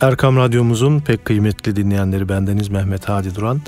Erkam 0.00 0.36
Radyomuzun 0.36 1.00
pek 1.00 1.24
kıymetli 1.24 1.76
dinleyenleri 1.76 2.28
bendeniz 2.28 2.68
Mehmet 2.68 3.08
Hadi 3.08 3.34
Duran. 3.34 3.60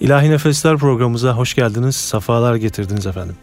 İlahi 0.00 0.30
Nefesler 0.30 0.76
programımıza 0.76 1.32
hoş 1.32 1.54
geldiniz, 1.54 1.96
safalar 1.96 2.54
getirdiniz 2.54 3.06
efendim. 3.06 3.36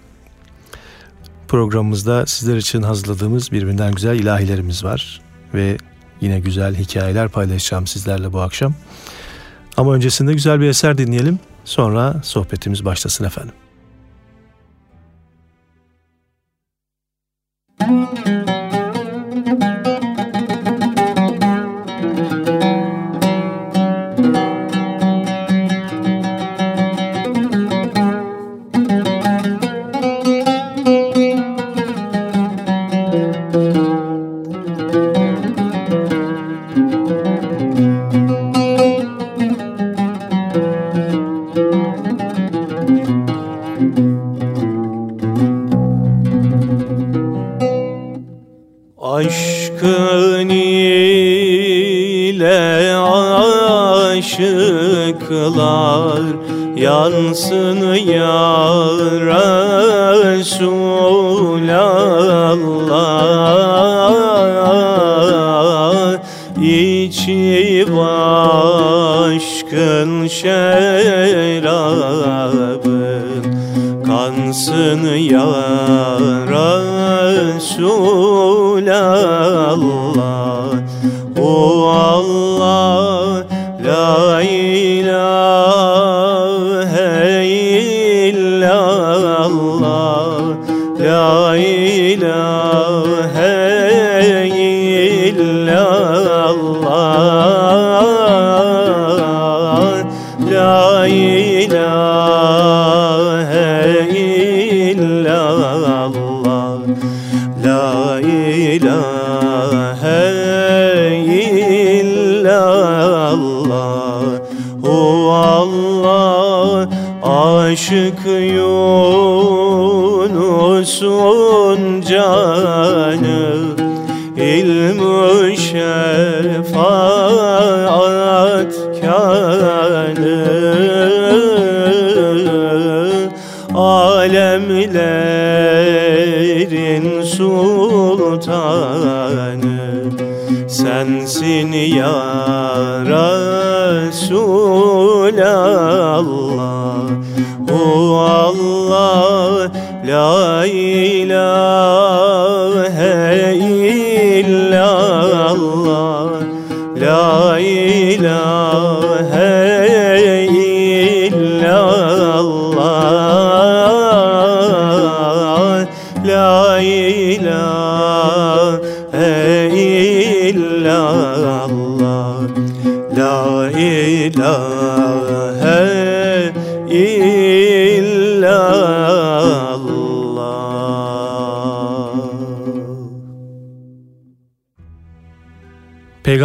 Programımızda 1.48 2.26
sizler 2.26 2.58
için 2.58 2.82
hazırladığımız 2.82 3.52
birbirinden 3.52 3.94
güzel 3.94 4.20
ilahilerimiz 4.20 4.84
var 4.84 5.22
ve 5.54 5.78
yine 6.22 6.40
güzel 6.40 6.76
hikayeler 6.76 7.30
paylaşacağım 7.30 7.88
sizlerle 7.88 8.34
bu 8.34 8.42
akşam. 8.42 8.74
Ama 9.78 9.94
öncesinde 9.94 10.34
güzel 10.34 10.62
bir 10.62 10.68
eser 10.68 10.98
dinleyelim, 10.98 11.40
sonra 11.66 12.22
sohbetimiz 12.24 12.86
başlasın 12.86 13.26
efendim. 13.26 13.54
Müzik 17.90 18.27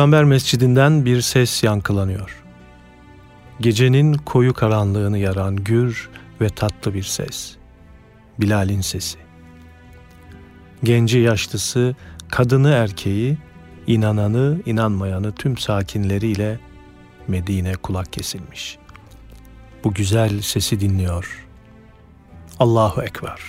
Peygamber 0.02 0.24
mescidinden 0.24 1.04
bir 1.04 1.20
ses 1.20 1.62
yankılanıyor. 1.62 2.42
Gecenin 3.60 4.14
koyu 4.14 4.54
karanlığını 4.54 5.18
yaran 5.18 5.56
gür 5.56 6.10
ve 6.40 6.48
tatlı 6.48 6.94
bir 6.94 7.02
ses. 7.02 7.56
Bilal'in 8.40 8.80
sesi. 8.80 9.18
Genci 10.84 11.18
yaşlısı, 11.18 11.96
kadını 12.30 12.70
erkeği, 12.70 13.38
inananı 13.86 14.60
inanmayanı 14.66 15.32
tüm 15.32 15.56
sakinleriyle 15.56 16.58
Medine 17.28 17.74
kulak 17.74 18.12
kesilmiş. 18.12 18.78
Bu 19.84 19.94
güzel 19.94 20.40
sesi 20.40 20.80
dinliyor. 20.80 21.46
Allahu 22.58 23.02
Ekber. 23.02 23.40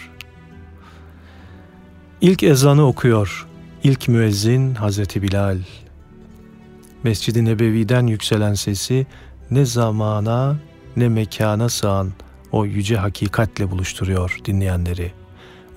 İlk 2.22 2.44
ezanı 2.44 2.88
okuyor. 2.88 3.48
İlk 3.84 4.08
müezzin 4.08 4.76
Hazreti 4.76 5.22
Bilal 5.22 5.58
Mescid-i 7.04 7.46
Nebevi'den 7.46 8.08
yükselen 8.08 8.54
sesi 8.54 9.08
ne 9.52 9.66
zamana 9.66 10.56
ne 10.98 11.10
mekana 11.10 11.70
sığan 11.70 12.12
o 12.52 12.66
yüce 12.66 12.98
hakikatle 12.98 13.72
buluşturuyor 13.72 14.40
dinleyenleri 14.46 15.12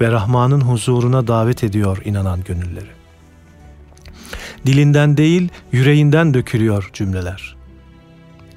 ve 0.01 0.11
Rahman'ın 0.11 0.61
huzuruna 0.61 1.27
davet 1.27 1.65
ediyor 1.65 2.03
inanan 2.05 2.45
gönülleri. 2.45 2.91
Dilinden 4.67 5.17
değil, 5.17 5.49
yüreğinden 5.73 6.35
dökülüyor 6.35 6.91
cümleler. 6.93 7.57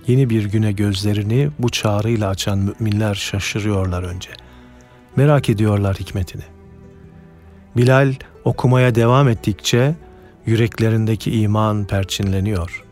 Yeni 0.08 0.29
bir 0.29 0.46
güne 0.46 0.72
gözlerini 0.72 1.50
bu 1.59 1.69
çağrıyla 1.69 2.29
açan 2.29 2.58
müminler 2.59 3.16
şaşırıyorlar 3.16 4.03
önce. 4.03 4.29
Merak 5.16 5.50
ediyorlar 5.50 5.97
hikmetini. 6.00 6.44
Bilal 7.78 8.13
okumaya 8.44 8.96
devam 8.96 9.29
ettikçe 9.29 9.96
yüreklerindeki 10.50 11.42
iman 11.42 11.86
perçinleniyor. 11.86 12.84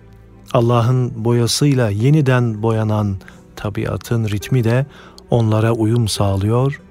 Allah'ın 0.53 1.25
boyasıyla 1.25 1.89
yeniden 1.89 2.61
boyanan 2.61 3.17
tabiatın 3.55 4.29
ritmi 4.29 4.63
de 4.63 4.85
onlara 5.29 5.71
uyum 5.71 6.07
sağlıyor 6.07 6.81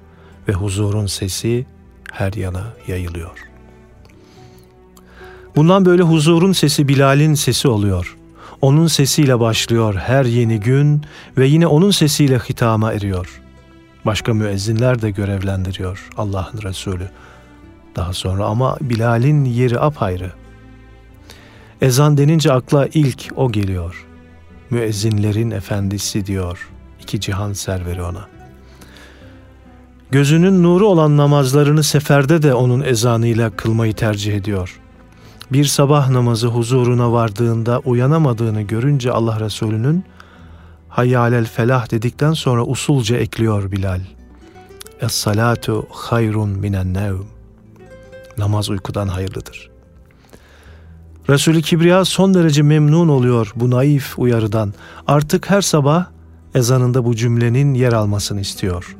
ve 0.47 0.53
huzurun 0.53 1.05
sesi 1.05 1.65
her 2.11 2.33
yana 2.33 2.63
yayılıyor. 2.87 3.37
Bundan 5.55 5.85
böyle 5.85 6.03
huzurun 6.03 6.51
sesi 6.51 6.87
Bilal'in 6.87 7.33
sesi 7.33 7.67
oluyor. 7.67 8.17
Onun 8.61 8.87
sesiyle 8.87 9.39
başlıyor 9.39 9.95
her 9.95 10.25
yeni 10.25 10.59
gün 10.59 11.01
ve 11.37 11.47
yine 11.47 11.67
onun 11.67 11.91
sesiyle 11.91 12.39
hitama 12.39 12.93
eriyor. 12.93 13.41
Başka 14.05 14.33
müezzinler 14.33 15.01
de 15.01 15.11
görevlendiriyor 15.11 16.09
Allah'ın 16.17 16.61
Resulü. 16.63 17.09
Daha 17.95 18.13
sonra 18.13 18.45
ama 18.45 18.77
Bilal'in 18.81 19.45
yeri 19.45 19.79
apayrı. 19.79 20.31
Ezan 21.81 22.17
denince 22.17 22.51
akla 22.51 22.87
ilk 22.93 23.31
o 23.35 23.51
geliyor. 23.51 24.05
Müezzinlerin 24.69 25.51
efendisi 25.51 26.25
diyor. 26.25 26.69
İki 27.01 27.19
cihan 27.19 27.53
serveri 27.53 28.01
ona. 28.01 28.27
Gözünün 30.11 30.63
nuru 30.63 30.87
olan 30.87 31.17
namazlarını 31.17 31.83
seferde 31.83 32.41
de 32.41 32.53
onun 32.53 32.81
ezanıyla 32.81 33.49
kılmayı 33.49 33.93
tercih 33.93 34.35
ediyor. 34.35 34.79
bir 35.51 35.65
sabah 35.65 36.09
namazı 36.09 36.47
huzuruna 36.47 37.11
vardığında 37.11 37.79
uyanamadığını 37.79 38.61
görünce 38.61 39.11
Allah 39.11 39.39
Resulü'nün 39.39 40.03
hayyalel 40.89 41.45
felah 41.45 41.91
dedikten 41.91 42.33
sonra 42.33 42.65
usulca 42.65 43.17
ekliyor 43.17 43.71
Bilal. 43.71 44.01
Es 45.01 45.11
salatu 45.11 45.87
hayrun 45.91 46.49
minen 46.49 46.93
nevm. 46.93 47.23
Namaz 48.37 48.69
uykudan 48.69 49.07
hayırlıdır. 49.07 49.76
Resulü 51.29 51.61
Kibriya 51.61 52.05
son 52.05 52.33
derece 52.33 52.61
memnun 52.61 53.07
oluyor 53.07 53.51
bu 53.55 53.71
naif 53.71 54.19
uyarıdan. 54.19 54.73
Artık 55.07 55.49
her 55.49 55.61
sabah 55.61 56.05
ezanında 56.55 57.05
bu 57.05 57.15
cümlenin 57.15 57.73
yer 57.73 57.93
almasını 57.93 58.41
istiyor. 58.41 58.97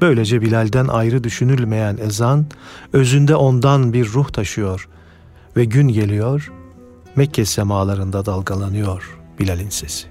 Böylece 0.00 0.42
Bilal'den 0.42 0.88
ayrı 0.88 1.24
düşünülmeyen 1.24 1.98
ezan 2.02 2.46
özünde 2.92 3.36
ondan 3.36 3.92
bir 3.92 4.06
ruh 4.06 4.28
taşıyor 4.28 4.88
ve 5.56 5.64
gün 5.64 5.88
geliyor 5.88 6.52
Mekke 7.16 7.44
semalarında 7.44 8.26
dalgalanıyor 8.26 9.18
Bilal'in 9.38 9.68
sesi. 9.68 10.06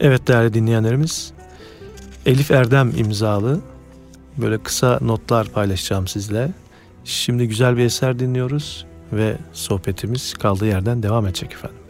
Evet 0.00 0.28
değerli 0.28 0.54
dinleyenlerimiz, 0.54 1.32
Elif 2.26 2.50
Erdem 2.50 2.92
imzalı 2.96 3.60
böyle 4.38 4.58
kısa 4.58 4.98
notlar 5.02 5.48
paylaşacağım 5.48 6.08
sizle. 6.08 6.52
Şimdi 7.04 7.48
güzel 7.48 7.76
bir 7.76 7.84
eser 7.84 8.18
dinliyoruz 8.18 8.86
ve 9.12 9.36
sohbetimiz 9.52 10.34
kaldığı 10.34 10.66
yerden 10.66 11.02
devam 11.02 11.26
edecek 11.26 11.52
efendim. 11.52 11.81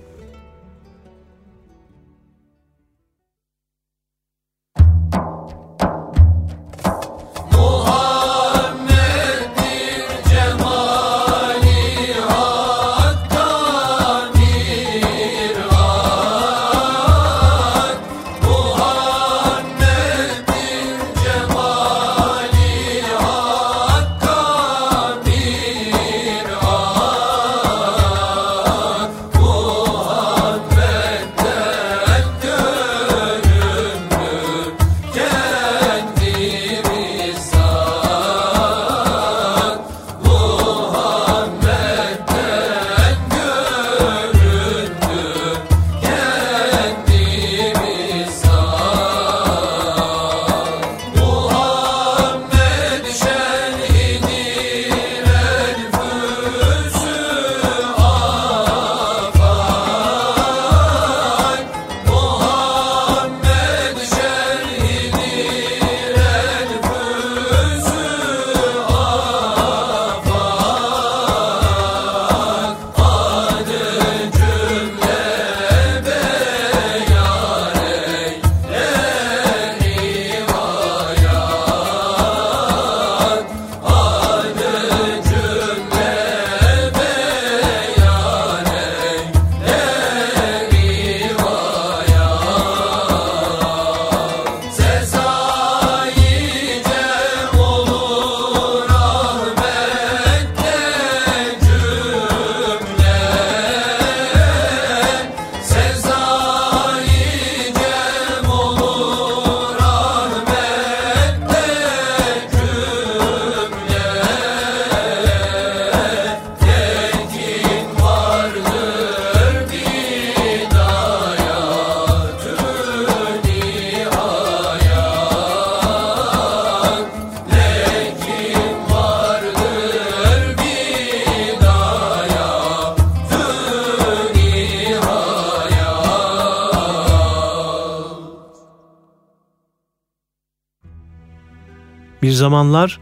Zamanlar 142.43 142.99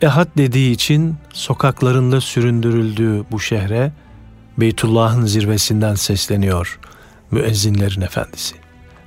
ehad 0.00 0.28
dediği 0.36 0.72
için 0.72 1.16
sokaklarında 1.32 2.20
süründürüldüğü 2.20 3.24
bu 3.30 3.40
şehre 3.40 3.92
Beytullah'ın 4.58 5.26
zirvesinden 5.26 5.94
sesleniyor 5.94 6.78
müezzinlerin 7.30 8.00
efendisi. 8.00 8.54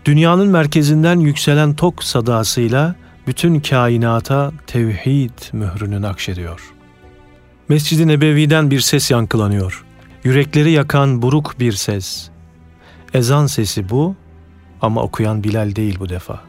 Dünyanın 0.06 0.48
merkezinden 0.48 1.20
yükselen 1.20 1.74
tok 1.74 2.04
sadasıyla 2.04 2.96
bütün 3.28 3.60
kainata 3.60 4.52
tevhid 4.68 5.54
mührünü 5.54 6.02
nakşediyor. 6.02 6.74
Mescid-i 7.70 8.08
Nebevi'den 8.08 8.72
bir 8.72 8.80
ses 8.80 9.12
yankılanıyor. 9.12 9.86
Yürekleri 10.24 10.72
yakan 10.72 11.22
buruk 11.22 11.56
bir 11.60 11.72
ses. 11.72 12.30
Ezan 13.14 13.48
sesi 13.48 13.90
bu 13.90 14.16
ama 14.82 15.02
okuyan 15.02 15.44
Bilal 15.44 15.76
değil 15.76 16.00
bu 16.00 16.10
defa.'' 16.10 16.45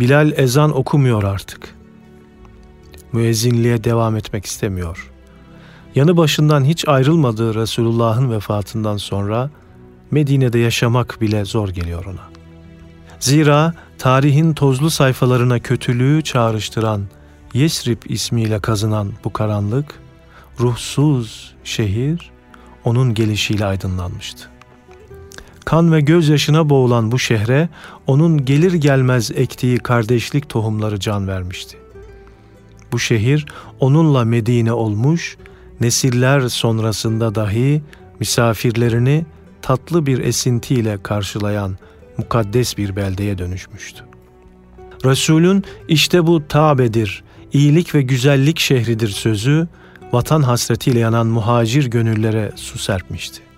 Bilal 0.00 0.32
ezan 0.36 0.76
okumuyor 0.76 1.22
artık. 1.22 1.74
Müezzinliğe 3.12 3.84
devam 3.84 4.16
etmek 4.16 4.46
istemiyor. 4.46 5.10
Yanı 5.94 6.16
başından 6.16 6.64
hiç 6.64 6.88
ayrılmadığı 6.88 7.54
Resulullah'ın 7.54 8.30
vefatından 8.30 8.96
sonra 8.96 9.50
Medine'de 10.10 10.58
yaşamak 10.58 11.20
bile 11.20 11.44
zor 11.44 11.68
geliyor 11.68 12.04
ona. 12.04 12.34
Zira 13.20 13.74
tarihin 13.98 14.54
tozlu 14.54 14.90
sayfalarına 14.90 15.58
kötülüğü 15.58 16.22
çağrıştıran 16.22 17.02
Yesrib 17.54 18.02
ismiyle 18.08 18.60
kazınan 18.60 19.12
bu 19.24 19.32
karanlık, 19.32 19.94
ruhsuz 20.60 21.54
şehir 21.64 22.30
onun 22.84 23.14
gelişiyle 23.14 23.66
aydınlanmıştı. 23.66 24.53
Kan 25.64 25.92
ve 25.92 26.00
gözyaşına 26.00 26.70
boğulan 26.70 27.12
bu 27.12 27.18
şehre 27.18 27.68
onun 28.06 28.44
gelir 28.44 28.72
gelmez 28.72 29.30
ektiği 29.30 29.78
kardeşlik 29.78 30.48
tohumları 30.48 31.00
can 31.00 31.28
vermişti. 31.28 31.76
Bu 32.92 32.98
şehir 32.98 33.46
onunla 33.80 34.24
Medine 34.24 34.72
olmuş, 34.72 35.36
nesiller 35.80 36.48
sonrasında 36.48 37.34
dahi 37.34 37.82
misafirlerini 38.20 39.24
tatlı 39.62 40.06
bir 40.06 40.18
esintiyle 40.18 41.02
karşılayan 41.02 41.76
mukaddes 42.18 42.78
bir 42.78 42.96
beldeye 42.96 43.38
dönüşmüştü. 43.38 44.04
Resulün 45.04 45.64
işte 45.88 46.26
bu 46.26 46.48
Tabe'dir, 46.48 47.24
iyilik 47.52 47.94
ve 47.94 48.02
güzellik 48.02 48.58
şehridir 48.58 49.08
sözü, 49.08 49.68
vatan 50.12 50.42
hasretiyle 50.42 50.98
yanan 50.98 51.26
muhacir 51.26 51.86
gönüllere 51.86 52.52
su 52.56 52.78
serpmişti. 52.78 53.53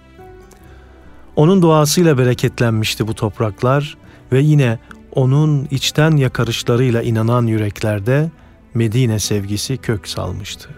Onun 1.37 1.62
duasıyla 1.62 2.19
bereketlenmişti 2.19 3.09
bu 3.09 3.14
topraklar 3.14 3.97
ve 4.33 4.40
yine 4.40 4.78
onun 5.12 5.69
içten 5.71 6.16
yakarışlarıyla 6.16 7.02
inanan 7.02 7.47
yüreklerde 7.47 8.31
Medine 8.75 9.19
sevgisi 9.19 9.76
kök 9.76 10.09
salmıştı. 10.09 10.69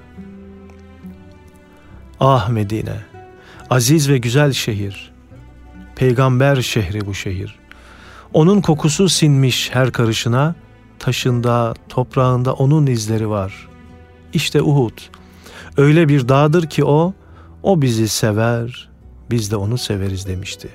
Ah 2.21 2.49
Medine, 2.49 2.97
aziz 3.71 4.09
ve 4.09 4.19
güzel 4.19 4.53
şehir, 4.53 5.13
peygamber 5.97 6.63
şehri 6.63 7.07
bu 7.07 7.15
şehir. 7.15 7.59
Onun 8.33 8.61
kokusu 8.61 9.09
sinmiş 9.09 9.71
her 9.73 9.93
karışına, 9.93 10.55
taşında, 10.99 11.75
toprağında 11.89 12.53
onun 12.53 12.87
izleri 12.87 13.29
var. 13.29 13.69
İşte 14.33 14.63
Uhud, 14.63 14.99
Öyle 15.79 16.09
bir 16.09 16.29
dağdır 16.29 16.67
ki 16.67 16.85
o, 16.85 17.15
o 17.63 17.83
bizi 17.83 18.09
sever, 18.09 18.88
biz 19.31 19.51
de 19.51 19.57
onu 19.57 19.79
severiz 19.79 20.27
demişti. 20.27 20.69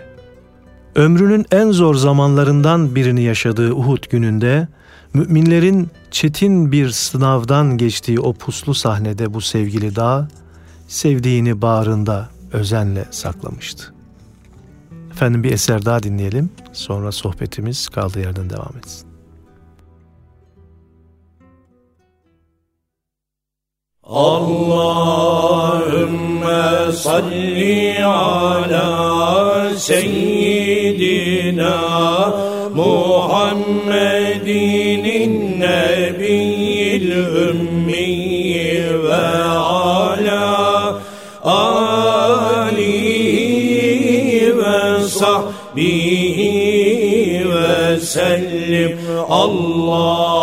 Ömrünün 0.96 1.46
en 1.52 1.72
zor 1.72 1.96
zamanlarından 1.96 2.96
birini 2.96 3.24
yaşadığı 3.24 3.74
Uhud 3.74 4.10
gününde, 4.10 4.68
müminlerin 5.14 5.90
çetin 6.12 6.72
bir 6.72 6.90
sınavdan 6.90 7.78
geçtiği 7.78 8.20
o 8.20 8.34
puslu 8.34 8.74
sahnede 8.74 9.34
bu 9.34 9.42
sevgili 9.42 9.96
dağ, 9.96 10.28
sevdiğini 10.88 11.62
bağrında 11.62 12.30
özenle 12.52 13.06
saklamıştı. 13.12 13.94
Efendim 15.12 15.44
bir 15.44 15.52
eser 15.52 15.86
daha 15.86 16.04
dinleyelim, 16.04 16.50
sonra 16.74 17.12
sohbetimiz 17.12 17.90
kaldığı 17.90 18.20
yerden 18.20 18.50
devam 18.50 18.78
etsin. 18.78 19.13
Allahümme 24.10 25.72
salli 26.92 28.04
ala 28.06 29.70
seyyidina 29.78 31.64
Muhammedin 32.76 34.04
nebiyyil 35.60 37.12
ümmi 37.12 39.04
ve 39.04 39.16
ala 39.16 41.00
alihi 41.44 42.84
ve 44.58 45.08
sahbihi 45.08 46.52
ve 47.50 48.00
sellim. 48.00 49.00
Allahümme 49.30 50.43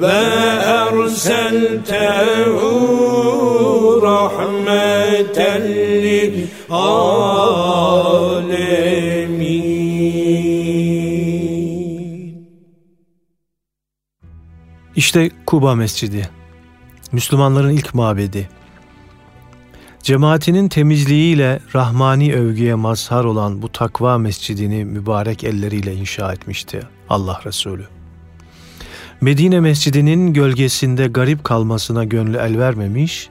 ve 0.00 0.06
erseltehu 0.66 1.58
rahmeten 4.02 5.62
lil 6.02 6.46
alemin. 6.70 8.38
İşte 14.96 15.30
Kuba 15.46 15.74
Mescidi, 15.74 16.28
Müslümanların 17.12 17.70
ilk 17.70 17.94
mabedi. 17.94 18.48
Cemaatinin 20.02 20.68
temizliğiyle 20.68 21.60
rahmani 21.74 22.34
övgüye 22.34 22.74
mazhar 22.74 23.24
olan 23.24 23.62
bu 23.62 23.72
takva 23.72 24.18
mescidini 24.18 24.84
mübarek 24.84 25.44
elleriyle 25.44 25.94
inşa 25.94 26.32
etmişti 26.32 26.82
Allah 27.08 27.40
Resulü. 27.44 27.97
Medine 29.20 29.60
mescidinin 29.60 30.32
gölgesinde 30.32 31.06
garip 31.06 31.44
kalmasına 31.44 32.04
gönlü 32.04 32.36
el 32.36 32.58
vermemiş, 32.58 33.28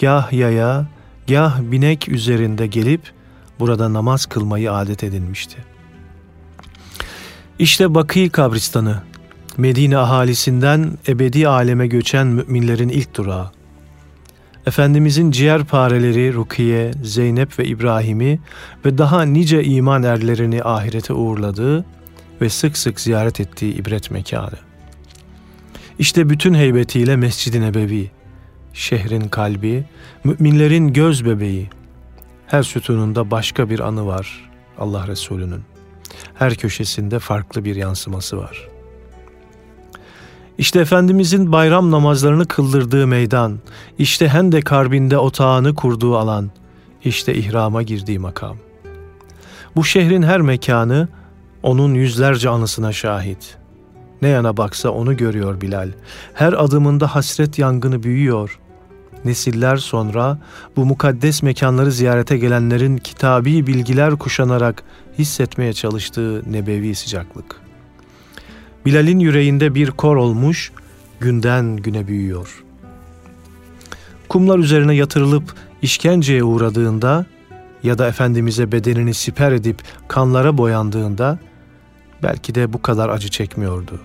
gah 0.00 0.32
yaya, 0.32 0.86
gah 1.28 1.60
binek 1.60 2.08
üzerinde 2.08 2.66
gelip 2.66 3.00
burada 3.60 3.92
namaz 3.92 4.26
kılmayı 4.26 4.72
adet 4.72 5.04
edinmişti. 5.04 5.56
İşte 7.58 7.94
Bakı 7.94 8.30
kabristanı, 8.30 9.02
Medine 9.56 9.98
ahalisinden 9.98 10.98
ebedi 11.08 11.48
aleme 11.48 11.86
göçen 11.86 12.26
müminlerin 12.26 12.88
ilk 12.88 13.16
durağı. 13.16 13.50
Efendimizin 14.66 15.30
ciğer 15.30 15.64
pareleri 15.64 16.34
Rukiye, 16.34 16.90
Zeynep 17.02 17.58
ve 17.58 17.64
İbrahim'i 17.64 18.40
ve 18.84 18.98
daha 18.98 19.22
nice 19.22 19.64
iman 19.64 20.02
erlerini 20.02 20.62
ahirete 20.62 21.12
uğurladığı 21.12 21.84
ve 22.40 22.48
sık 22.48 22.76
sık 22.76 23.00
ziyaret 23.00 23.40
ettiği 23.40 23.74
ibret 23.74 24.10
mekanı. 24.10 24.71
İşte 26.02 26.28
bütün 26.28 26.54
heybetiyle 26.54 27.16
Mescid-i 27.16 27.60
Nebevi, 27.60 28.10
şehrin 28.72 29.28
kalbi, 29.28 29.84
müminlerin 30.24 30.92
göz 30.92 31.24
bebeği. 31.24 31.70
Her 32.46 32.62
sütununda 32.62 33.30
başka 33.30 33.70
bir 33.70 33.80
anı 33.80 34.06
var 34.06 34.50
Allah 34.78 35.06
Resulü'nün. 35.06 35.62
Her 36.34 36.54
köşesinde 36.54 37.18
farklı 37.18 37.64
bir 37.64 37.76
yansıması 37.76 38.36
var.'' 38.36 38.68
İşte 40.58 40.80
Efendimizin 40.80 41.52
bayram 41.52 41.90
namazlarını 41.90 42.46
kıldırdığı 42.46 43.06
meydan, 43.06 43.58
işte 43.98 44.28
Hendek 44.28 44.72
Harbi'nde 44.72 45.18
otağını 45.18 45.74
kurduğu 45.74 46.16
alan, 46.16 46.50
işte 47.04 47.34
ihrama 47.34 47.82
girdiği 47.82 48.18
makam. 48.18 48.56
Bu 49.76 49.84
şehrin 49.84 50.22
her 50.22 50.40
mekanı 50.40 51.08
onun 51.62 51.94
yüzlerce 51.94 52.48
anısına 52.48 52.92
şahit. 52.92 53.61
Ne 54.22 54.28
yana 54.28 54.56
baksa 54.56 54.90
onu 54.90 55.16
görüyor 55.16 55.60
Bilal. 55.60 55.88
Her 56.34 56.52
adımında 56.52 57.14
hasret 57.14 57.58
yangını 57.58 58.02
büyüyor. 58.02 58.58
Nesiller 59.24 59.76
sonra 59.76 60.38
bu 60.76 60.84
mukaddes 60.84 61.42
mekanları 61.42 61.92
ziyarete 61.92 62.38
gelenlerin 62.38 62.96
kitabi 62.96 63.66
bilgiler 63.66 64.16
kuşanarak 64.16 64.82
hissetmeye 65.18 65.72
çalıştığı 65.72 66.52
nebevi 66.52 66.94
sıcaklık. 66.94 67.60
Bilal'in 68.86 69.18
yüreğinde 69.18 69.74
bir 69.74 69.90
kor 69.90 70.16
olmuş, 70.16 70.72
günden 71.20 71.76
güne 71.76 72.08
büyüyor. 72.08 72.64
Kumlar 74.28 74.58
üzerine 74.58 74.94
yatırılıp 74.94 75.54
işkenceye 75.82 76.44
uğradığında 76.44 77.26
ya 77.82 77.98
da 77.98 78.08
Efendimiz'e 78.08 78.72
bedenini 78.72 79.14
siper 79.14 79.52
edip 79.52 79.76
kanlara 80.08 80.58
boyandığında 80.58 81.38
belki 82.22 82.54
de 82.54 82.72
bu 82.72 82.82
kadar 82.82 83.08
acı 83.08 83.28
çekmiyordu. 83.28 84.00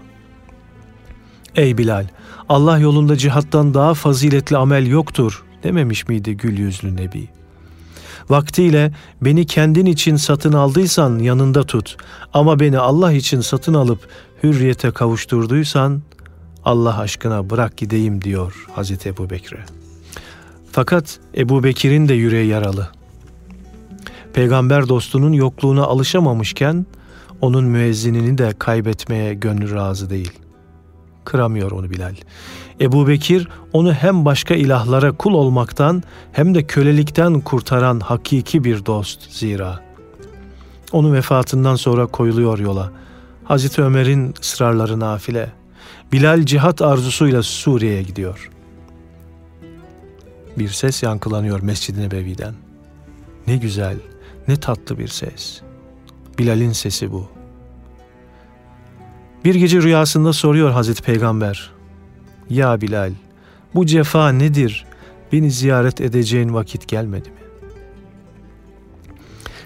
Ey 1.57 1.77
Bilal, 1.77 2.05
Allah 2.49 2.79
yolunda 2.79 3.17
cihattan 3.17 3.73
daha 3.73 3.93
faziletli 3.93 4.57
amel 4.57 4.87
yoktur 4.87 5.43
dememiş 5.63 6.07
miydi 6.07 6.37
gül 6.37 6.57
yüzlü 6.57 6.95
Nebi? 6.95 7.27
Vaktiyle 8.29 8.93
beni 9.21 9.45
kendin 9.45 9.85
için 9.85 10.15
satın 10.15 10.53
aldıysan 10.53 11.19
yanında 11.19 11.63
tut 11.63 11.97
ama 12.33 12.59
beni 12.59 12.79
Allah 12.79 13.11
için 13.11 13.41
satın 13.41 13.73
alıp 13.73 13.99
hürriyete 14.43 14.91
kavuşturduysan 14.91 16.01
Allah 16.65 16.99
aşkına 16.99 17.49
bırak 17.49 17.77
gideyim 17.77 18.21
diyor 18.21 18.65
Hazreti 18.75 19.09
Ebu 19.09 19.29
Bekir'e. 19.29 19.65
Fakat 20.71 21.19
Ebu 21.37 21.63
Bekir'in 21.63 22.07
de 22.07 22.13
yüreği 22.13 22.47
yaralı. 22.47 22.87
Peygamber 24.33 24.89
dostunun 24.89 25.33
yokluğuna 25.33 25.83
alışamamışken 25.83 26.85
onun 27.41 27.65
müezzinini 27.65 28.37
de 28.37 28.53
kaybetmeye 28.59 29.33
gönlü 29.33 29.73
razı 29.73 30.09
değil. 30.09 30.46
Kıramıyor 31.27 31.71
onu 31.71 31.89
Bilal. 31.89 32.15
Ebu 32.81 33.07
Bekir 33.07 33.47
onu 33.73 33.93
hem 33.93 34.25
başka 34.25 34.53
ilahlara 34.53 35.11
kul 35.11 35.33
olmaktan 35.33 36.03
hem 36.31 36.55
de 36.55 36.63
kölelikten 36.63 37.41
kurtaran 37.41 37.99
hakiki 37.99 38.63
bir 38.63 38.85
dost 38.85 39.31
zira. 39.31 39.79
Onun 40.91 41.13
vefatından 41.13 41.75
sonra 41.75 42.07
koyuluyor 42.07 42.59
yola. 42.59 42.91
Hazreti 43.43 43.81
Ömer'in 43.81 44.33
ısrarları 44.41 44.99
nafile. 44.99 45.51
Bilal 46.11 46.45
cihat 46.45 46.81
arzusuyla 46.81 47.43
Suriye'ye 47.43 48.03
gidiyor. 48.03 48.49
Bir 50.57 50.69
ses 50.69 51.03
yankılanıyor 51.03 51.61
Mescid-i 51.61 52.01
Nebevi'den. 52.01 52.53
Ne 53.47 53.57
güzel, 53.57 53.97
ne 54.47 54.55
tatlı 54.55 54.99
bir 54.99 55.07
ses. 55.07 55.61
Bilal'in 56.39 56.71
sesi 56.71 57.11
bu. 57.11 57.36
Bir 59.47 59.55
gece 59.55 59.81
rüyasında 59.81 60.33
soruyor 60.33 60.71
Hazreti 60.71 61.03
Peygamber. 61.03 61.71
Ya 62.49 62.81
Bilal, 62.81 63.11
bu 63.75 63.85
cefa 63.85 64.29
nedir? 64.29 64.85
Beni 65.31 65.51
ziyaret 65.51 66.01
edeceğin 66.01 66.53
vakit 66.53 66.87
gelmedi 66.87 67.29
mi? 67.29 67.35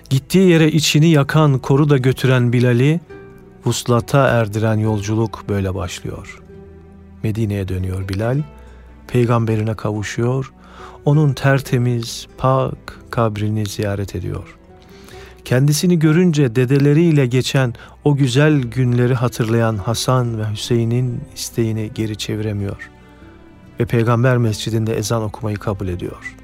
Gittiği 0.10 0.50
yere 0.50 0.72
içini 0.72 1.10
yakan, 1.10 1.60
koru 1.60 1.90
da 1.90 1.98
götüren 1.98 2.54
Bilal'i 2.54 3.00
vuslata 3.66 4.28
erdiren 4.28 4.78
yolculuk 4.78 5.44
böyle 5.50 5.76
başlıyor. 5.76 6.42
Medine'ye 7.24 7.68
dönüyor 7.68 8.10
Bilal 8.10 8.38
peygamberine 9.08 9.74
kavuşuyor, 9.74 10.54
onun 11.06 11.34
tertemiz, 11.34 12.28
pak 12.38 13.00
kabrini 13.10 13.66
ziyaret 13.66 14.16
ediyor. 14.16 14.58
Kendisini 15.52 16.00
görünce 16.00 16.56
dedeleriyle 16.56 17.26
geçen 17.26 17.74
o 18.04 18.16
güzel 18.16 18.62
günleri 18.62 19.14
hatırlayan 19.14 19.78
Hasan 19.78 20.40
ve 20.40 20.52
Hüseyin'in 20.52 21.22
isteğini 21.36 21.92
geri 21.96 22.18
çeviremiyor 22.18 22.90
ve 23.80 23.86
Peygamber 23.86 24.38
Mescidinde 24.38 24.98
ezan 24.98 25.24
okumayı 25.24 25.58
kabul 25.58 25.88
ediyor. 25.88 26.36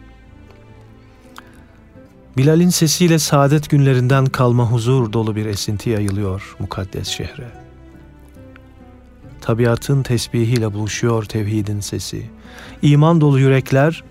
Bilal'in 2.37 2.69
sesiyle 2.69 3.19
saadet 3.19 3.69
günlerinden 3.69 4.25
kalma 4.25 4.71
huzur 4.71 5.13
dolu 5.13 5.35
bir 5.35 5.45
esinti 5.45 5.89
yayılıyor 5.89 6.55
mukaddes 6.59 7.07
şehre. 7.07 7.47
Tabiatın 9.41 10.03
tesbihiyle 10.03 10.73
buluşuyor 10.73 11.23
tevhidin 11.23 11.79
sesi. 11.79 12.25
İman 12.81 13.21
dolu 13.21 13.39
yürekler 13.39 14.03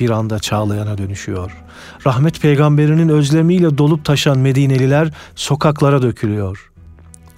bir 0.00 0.10
anda 0.10 0.38
çağlayana 0.38 0.98
dönüşüyor. 0.98 1.64
Rahmet 2.06 2.42
peygamberinin 2.42 3.08
özlemiyle 3.08 3.78
dolup 3.78 4.04
taşan 4.04 4.38
Medineliler 4.38 5.12
sokaklara 5.34 6.02
dökülüyor. 6.02 6.70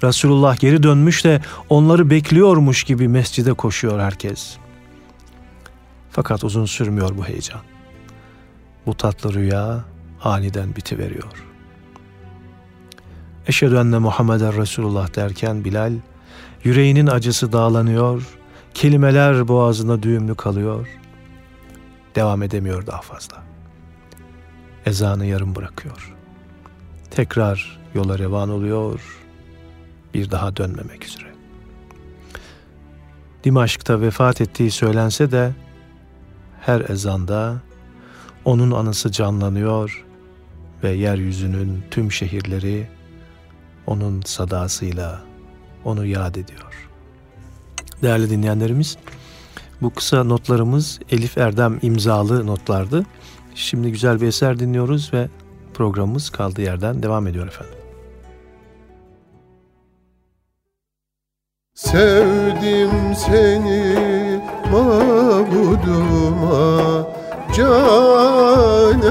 Resulullah 0.04 0.60
geri 0.60 0.82
dönmüş 0.82 1.24
de 1.24 1.40
onları 1.68 2.10
bekliyormuş 2.10 2.84
gibi 2.84 3.08
mescide 3.08 3.52
koşuyor 3.52 4.00
herkes. 4.00 4.56
Fakat 6.10 6.44
uzun 6.44 6.64
sürmüyor 6.64 7.16
bu 7.16 7.24
heyecan. 7.24 7.60
Bu 8.86 8.94
tatlı 8.94 9.34
rüya 9.34 9.84
aniden 10.24 10.76
bitiveriyor. 10.76 11.44
Eşhedü 13.46 13.76
enne 13.76 13.98
Muhammeden 13.98 14.56
Resulullah 14.56 15.16
derken 15.16 15.64
Bilal 15.64 15.92
yüreğinin 16.64 17.06
acısı 17.06 17.52
dağlanıyor, 17.52 18.38
kelimeler 18.74 19.48
boğazına 19.48 20.02
düğümlü 20.02 20.34
kalıyor. 20.34 20.88
Devam 22.14 22.42
edemiyor 22.42 22.86
daha 22.86 23.00
fazla. 23.00 23.49
Ezanı 24.86 25.26
yarım 25.26 25.54
bırakıyor. 25.54 26.16
Tekrar 27.10 27.80
yola 27.94 28.18
revan 28.18 28.50
oluyor, 28.50 29.00
bir 30.14 30.30
daha 30.30 30.56
dönmemek 30.56 31.04
üzere. 31.04 31.30
Dimaşk'ta 33.44 34.00
vefat 34.00 34.40
ettiği 34.40 34.70
söylense 34.70 35.30
de 35.30 35.52
her 36.60 36.80
ezanda 36.80 37.56
onun 38.44 38.70
anısı 38.70 39.12
canlanıyor 39.12 40.04
ve 40.82 40.90
yeryüzünün 40.90 41.84
tüm 41.90 42.12
şehirleri 42.12 42.88
onun 43.86 44.20
sadasıyla 44.20 45.20
onu 45.84 46.06
yad 46.06 46.34
ediyor. 46.34 46.88
Değerli 48.02 48.30
dinleyenlerimiz, 48.30 48.96
bu 49.82 49.90
kısa 49.90 50.24
notlarımız 50.24 51.00
Elif 51.10 51.38
Erdem 51.38 51.78
imzalı 51.82 52.46
notlardı. 52.46 53.06
Şimdi 53.60 53.92
güzel 53.92 54.20
bir 54.20 54.26
eser 54.26 54.58
dinliyoruz 54.58 55.14
ve 55.14 55.28
programımız 55.74 56.30
kaldığı 56.30 56.62
yerden 56.62 57.02
devam 57.02 57.26
ediyor 57.26 57.46
efendim. 57.46 57.74
Sevdim 61.74 62.90
seni 63.14 64.40
mabuduma 64.72 65.86
Canan 67.56 69.04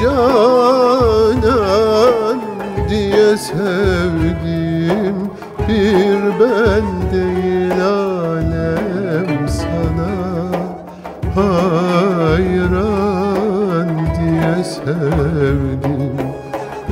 Canan 0.00 1.46
diye 2.88 3.36
sevdim 3.36 4.55
Bir 5.68 6.20
ben 6.40 6.86
değil 7.12 7.80
alem 7.84 9.48
sana. 9.48 10.12
Hayran 12.16 13.90
diye 13.98 14.54
sevdim. 14.64 16.16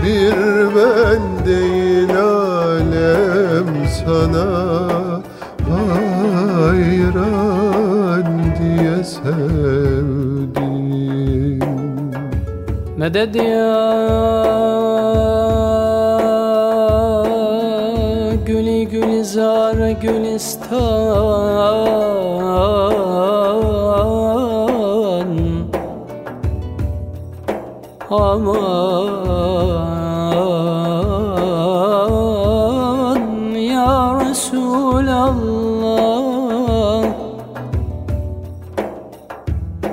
Bir 0.04 0.38
ben 0.76 1.22
değil 1.46 2.14
alem 2.20 3.70
sana. 4.04 4.48
Hayran 6.54 8.28
diye 8.59 8.98
sevdim. 9.04 10.54
Medet 12.96 13.37
ya 13.37 13.74
gülzar 19.74 19.90
gülistan. 19.90 20.74
Aman 28.10 28.54
ya 33.54 34.20
Resulallah. 34.20 35.44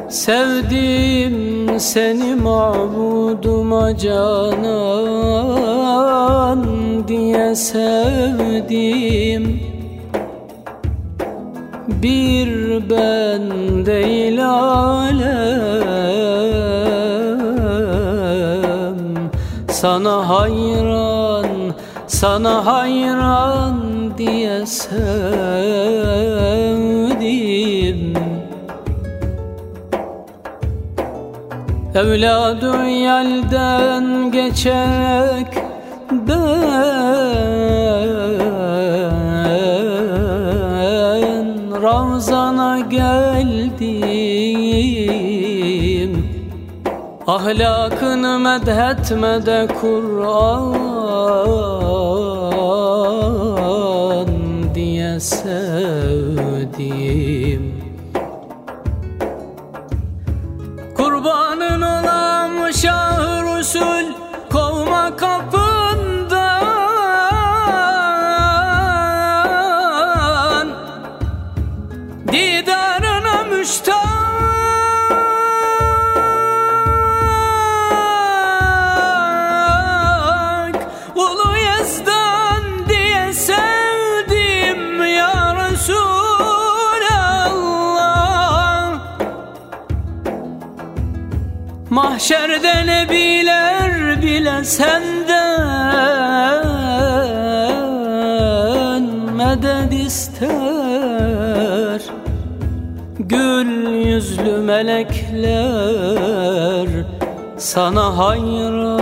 Sevdim 0.10 1.80
seni 1.80 2.36
mabuduma 2.36 3.98
canan 3.98 5.42
diye 7.08 7.56
sevdim 7.56 9.71
Bir 12.04 12.90
ben 12.90 13.42
değil 13.86 14.50
alem. 14.50 15.32
Sana 19.70 20.30
hayran, 20.30 21.46
sana 22.08 22.66
hayran 22.66 23.78
diye 24.18 24.66
sevdim. 24.66 25.02
Evladı 31.96 32.86
yelden 32.86 34.32
geçerek 34.32 35.48
ben 36.12 37.02
geldim. 42.90 44.02
Ahlakını 47.28 48.40
medhetmede 48.40 49.68
Kur'an 49.82 50.92
Mahşerde 92.62 92.86
nebiler 92.86 94.22
bile 94.22 94.64
senden 94.64 95.32
medet 99.36 99.94
ister. 100.06 102.02
Gül 103.20 104.06
yüzlü 104.06 104.58
melekler 104.58 105.68
sana 107.58 108.18
hayran. 108.18 109.02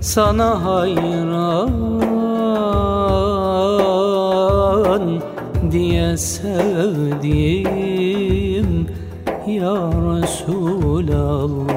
Sana 0.00 0.64
hayran 0.64 1.21
sevdiğim 6.16 7.62
Ya 9.46 9.74
Resulallah. 10.22 11.71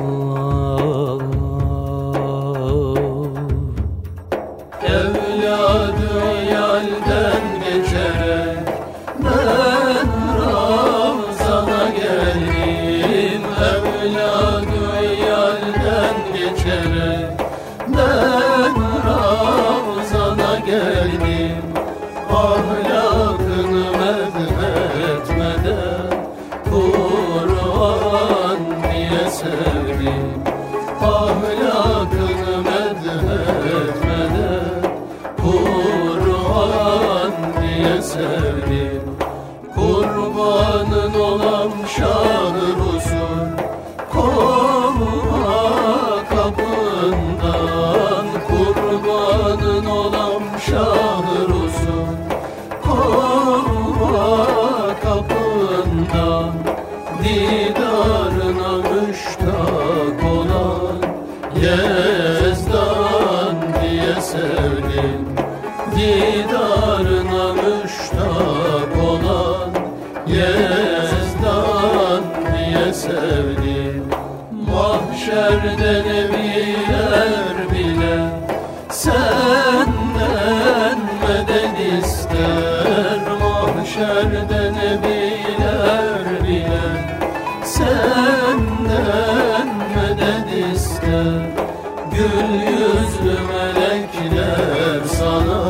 Gül 92.26 92.54
yüzlü 92.54 93.38
melekler 93.48 95.04
sana 95.08 95.64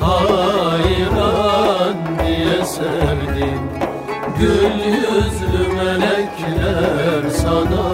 hayran 0.00 1.96
diye 2.18 2.64
sevdim. 2.64 3.60
Gül 4.38 4.76
yüzlü 4.92 5.72
melekler 5.76 7.30
sana 7.30 7.88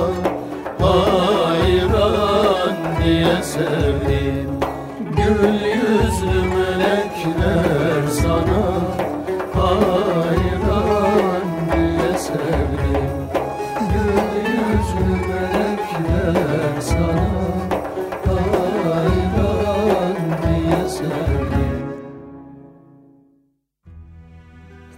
hayran 0.81 2.77
diye 3.05 3.42
sevdim. 3.42 4.51
Gül 5.16 5.74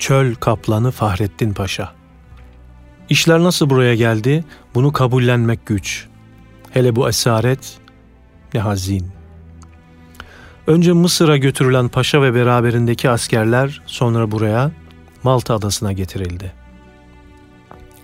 Çöl 0.07 0.35
Kaplanı 0.35 0.91
Fahrettin 0.91 1.53
Paşa 1.53 1.93
İşler 3.09 3.39
nasıl 3.39 3.71
buraya 3.71 3.95
geldi? 3.95 4.45
Bunu 4.75 4.93
kabullenmek 4.93 5.67
güç. 5.67 6.07
Hele 6.71 6.97
bu 6.97 7.09
esaret 7.09 7.79
ne 8.55 8.61
hazin. 8.61 9.07
Önce 10.67 10.93
Mısır'a 10.93 11.37
götürülen 11.37 11.89
paşa 11.89 12.23
ve 12.23 12.35
beraberindeki 12.35 13.11
askerler 13.11 13.83
sonra 13.87 14.31
buraya 14.31 14.71
Malta 15.23 15.55
adasına 15.55 15.93
getirildi. 15.93 16.53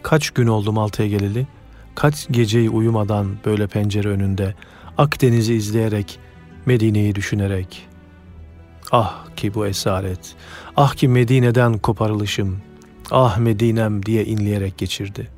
Kaç 0.03 0.31
gün 0.31 0.47
oldu 0.47 0.73
Malta'ya 0.73 1.09
geleli? 1.09 1.47
Kaç 1.95 2.29
geceyi 2.31 2.71
uyumadan 2.71 3.37
böyle 3.45 3.67
pencere 3.67 4.09
önünde 4.09 4.55
Akdeniz'i 4.99 5.55
izleyerek, 5.55 6.19
Medine'yi 6.67 7.15
düşünerek. 7.15 7.89
Ah 8.93 9.27
ki 9.37 9.55
bu 9.55 9.67
esaret, 9.67 10.35
ah 10.77 10.95
ki 10.95 11.09
Medine'den 11.09 11.79
koparılışım, 11.79 12.59
ah 13.11 13.39
Medine'm 13.39 14.07
diye 14.07 14.25
inleyerek 14.25 14.79
geçirdi. 14.79 15.29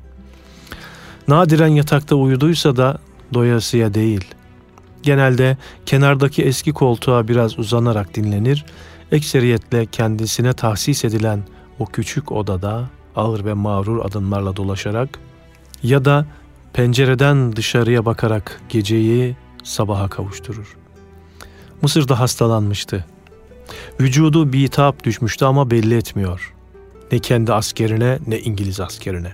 Nadiren 1.27 1.67
yatakta 1.67 2.15
uyuduysa 2.15 2.75
da 2.75 2.97
doyasıya 3.33 3.93
değil. 3.93 4.25
Genelde 5.03 5.57
kenardaki 5.85 6.43
eski 6.43 6.73
koltuğa 6.73 7.27
biraz 7.27 7.59
uzanarak 7.59 8.15
dinlenir, 8.15 8.65
ekseriyetle 9.11 9.85
kendisine 9.85 10.53
tahsis 10.53 11.05
edilen 11.05 11.43
o 11.79 11.85
küçük 11.85 12.31
odada 12.31 12.89
ağır 13.15 13.45
ve 13.45 13.53
mağrur 13.53 14.05
adımlarla 14.05 14.55
dolaşarak 14.55 15.19
ya 15.83 16.05
da 16.05 16.25
pencereden 16.73 17.55
dışarıya 17.55 18.05
bakarak 18.05 18.61
geceyi 18.69 19.35
sabaha 19.63 20.07
kavuşturur. 20.07 20.77
Mısır'da 21.81 22.19
hastalanmıştı. 22.19 23.05
Vücudu 23.99 24.53
bitap 24.53 25.03
düşmüştü 25.03 25.45
ama 25.45 25.71
belli 25.71 25.95
etmiyor. 25.97 26.53
Ne 27.11 27.19
kendi 27.19 27.53
askerine 27.53 28.19
ne 28.27 28.39
İngiliz 28.39 28.79
askerine. 28.79 29.33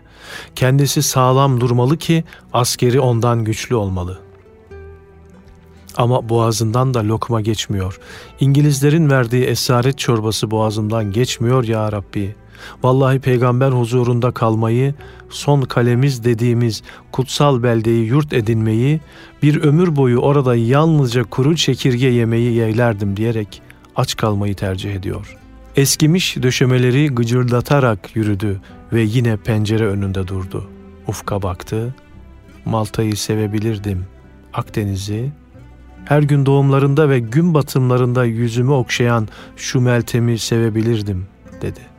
Kendisi 0.56 1.04
sağlam 1.04 1.62
durmalı 1.62 1.98
ki 1.98 2.24
askeri 2.54 3.00
ondan 3.00 3.44
güçlü 3.44 3.76
olmalı. 3.76 4.20
Ama 5.98 6.30
boğazından 6.30 6.94
da 6.94 7.08
lokma 7.08 7.42
geçmiyor. 7.42 8.00
İngilizlerin 8.40 9.10
verdiği 9.10 9.44
esaret 9.44 9.98
çorbası 9.98 10.52
boğazımdan 10.52 11.12
geçmiyor 11.12 11.64
ya 11.64 11.92
Rabbi. 11.92 12.36
Vallahi 12.84 13.20
peygamber 13.20 13.72
huzurunda 13.72 14.32
kalmayı, 14.32 14.94
son 15.30 15.62
kalemiz 15.62 16.24
dediğimiz 16.24 16.84
kutsal 17.12 17.64
beldeyi 17.64 18.06
yurt 18.06 18.34
edinmeyi, 18.34 19.02
bir 19.44 19.64
ömür 19.64 19.96
boyu 19.96 20.18
orada 20.18 20.56
yalnızca 20.56 21.24
kuru 21.24 21.56
çekirge 21.56 22.08
yemeyi 22.08 22.54
yeğlerdim 22.54 23.18
diyerek 23.18 23.62
aç 23.96 24.18
kalmayı 24.18 24.56
tercih 24.56 24.96
ediyor. 24.96 25.38
Eskimiş 25.76 26.38
döşemeleri 26.38 27.08
gıcırdatarak 27.08 28.16
yürüdü 28.16 28.62
ve 28.94 29.02
yine 29.02 29.38
pencere 29.38 29.88
önünde 29.88 30.28
durdu. 30.28 30.70
Ufka 31.08 31.42
baktı. 31.42 31.96
Malta'yı 32.66 33.18
sevebilirdim. 33.18 34.06
Akdeniz'i, 34.54 35.32
her 36.06 36.22
gün 36.22 36.46
doğumlarında 36.46 37.10
ve 37.10 37.20
gün 37.20 37.54
batımlarında 37.54 38.26
yüzümü 38.26 38.72
okşayan 38.72 39.28
şu 39.56 39.82
Meltem'i 39.82 40.40
sevebilirdim 40.40 41.26
dedi. 41.62 41.91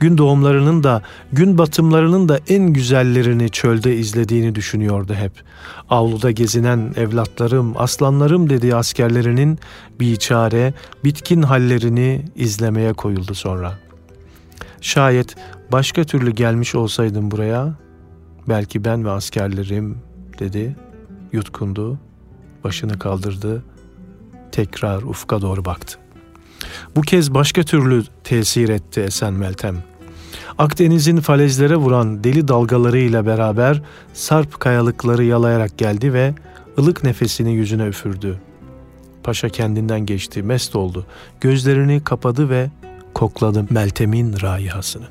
Gün 0.00 0.18
doğumlarının 0.18 0.82
da 0.82 1.02
gün 1.32 1.58
batımlarının 1.58 2.28
da 2.28 2.40
en 2.48 2.72
güzellerini 2.72 3.50
çölde 3.50 3.96
izlediğini 3.96 4.54
düşünüyordu 4.54 5.14
hep. 5.14 5.32
Avluda 5.90 6.30
gezinen 6.30 6.92
evlatlarım, 6.96 7.74
aslanlarım 7.76 8.50
dediği 8.50 8.74
askerlerinin 8.74 9.58
biçare, 10.00 10.74
bitkin 11.04 11.42
hallerini 11.42 12.24
izlemeye 12.36 12.92
koyuldu 12.92 13.34
sonra. 13.34 13.78
Şayet 14.80 15.36
başka 15.72 16.04
türlü 16.04 16.30
gelmiş 16.30 16.74
olsaydım 16.74 17.30
buraya, 17.30 17.74
belki 18.48 18.84
ben 18.84 19.04
ve 19.04 19.10
askerlerim 19.10 19.98
dedi, 20.38 20.76
yutkundu, 21.32 21.98
başını 22.64 22.98
kaldırdı, 22.98 23.64
tekrar 24.52 25.02
ufka 25.02 25.42
doğru 25.42 25.64
baktı. 25.64 25.98
Bu 26.96 27.00
kez 27.00 27.34
başka 27.34 27.62
türlü 27.62 28.04
tesir 28.24 28.68
etti 28.68 29.00
Esen 29.00 29.34
Meltem. 29.34 29.76
Akdeniz'in 30.58 31.16
falezlere 31.16 31.76
vuran 31.76 32.24
deli 32.24 32.48
dalgalarıyla 32.48 33.26
beraber 33.26 33.82
sarp 34.14 34.60
kayalıkları 34.60 35.24
yalayarak 35.24 35.78
geldi 35.78 36.12
ve 36.12 36.34
ılık 36.78 37.04
nefesini 37.04 37.52
yüzüne 37.52 37.86
üfürdü. 37.86 38.38
Paşa 39.22 39.48
kendinden 39.48 40.06
geçti, 40.06 40.42
mest 40.42 40.76
oldu. 40.76 41.06
Gözlerini 41.40 42.04
kapadı 42.04 42.50
ve 42.50 42.70
kokladı 43.14 43.66
Meltem'in 43.70 44.40
raihasını. 44.42 45.06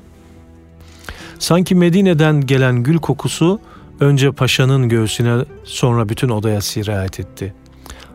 Sanki 1.38 1.74
Medine'den 1.74 2.40
gelen 2.40 2.82
gül 2.82 2.98
kokusu 2.98 3.60
önce 4.00 4.32
paşanın 4.32 4.88
göğsüne 4.88 5.44
sonra 5.64 6.08
bütün 6.08 6.28
odaya 6.28 6.60
sirayet 6.60 7.20
etti. 7.20 7.54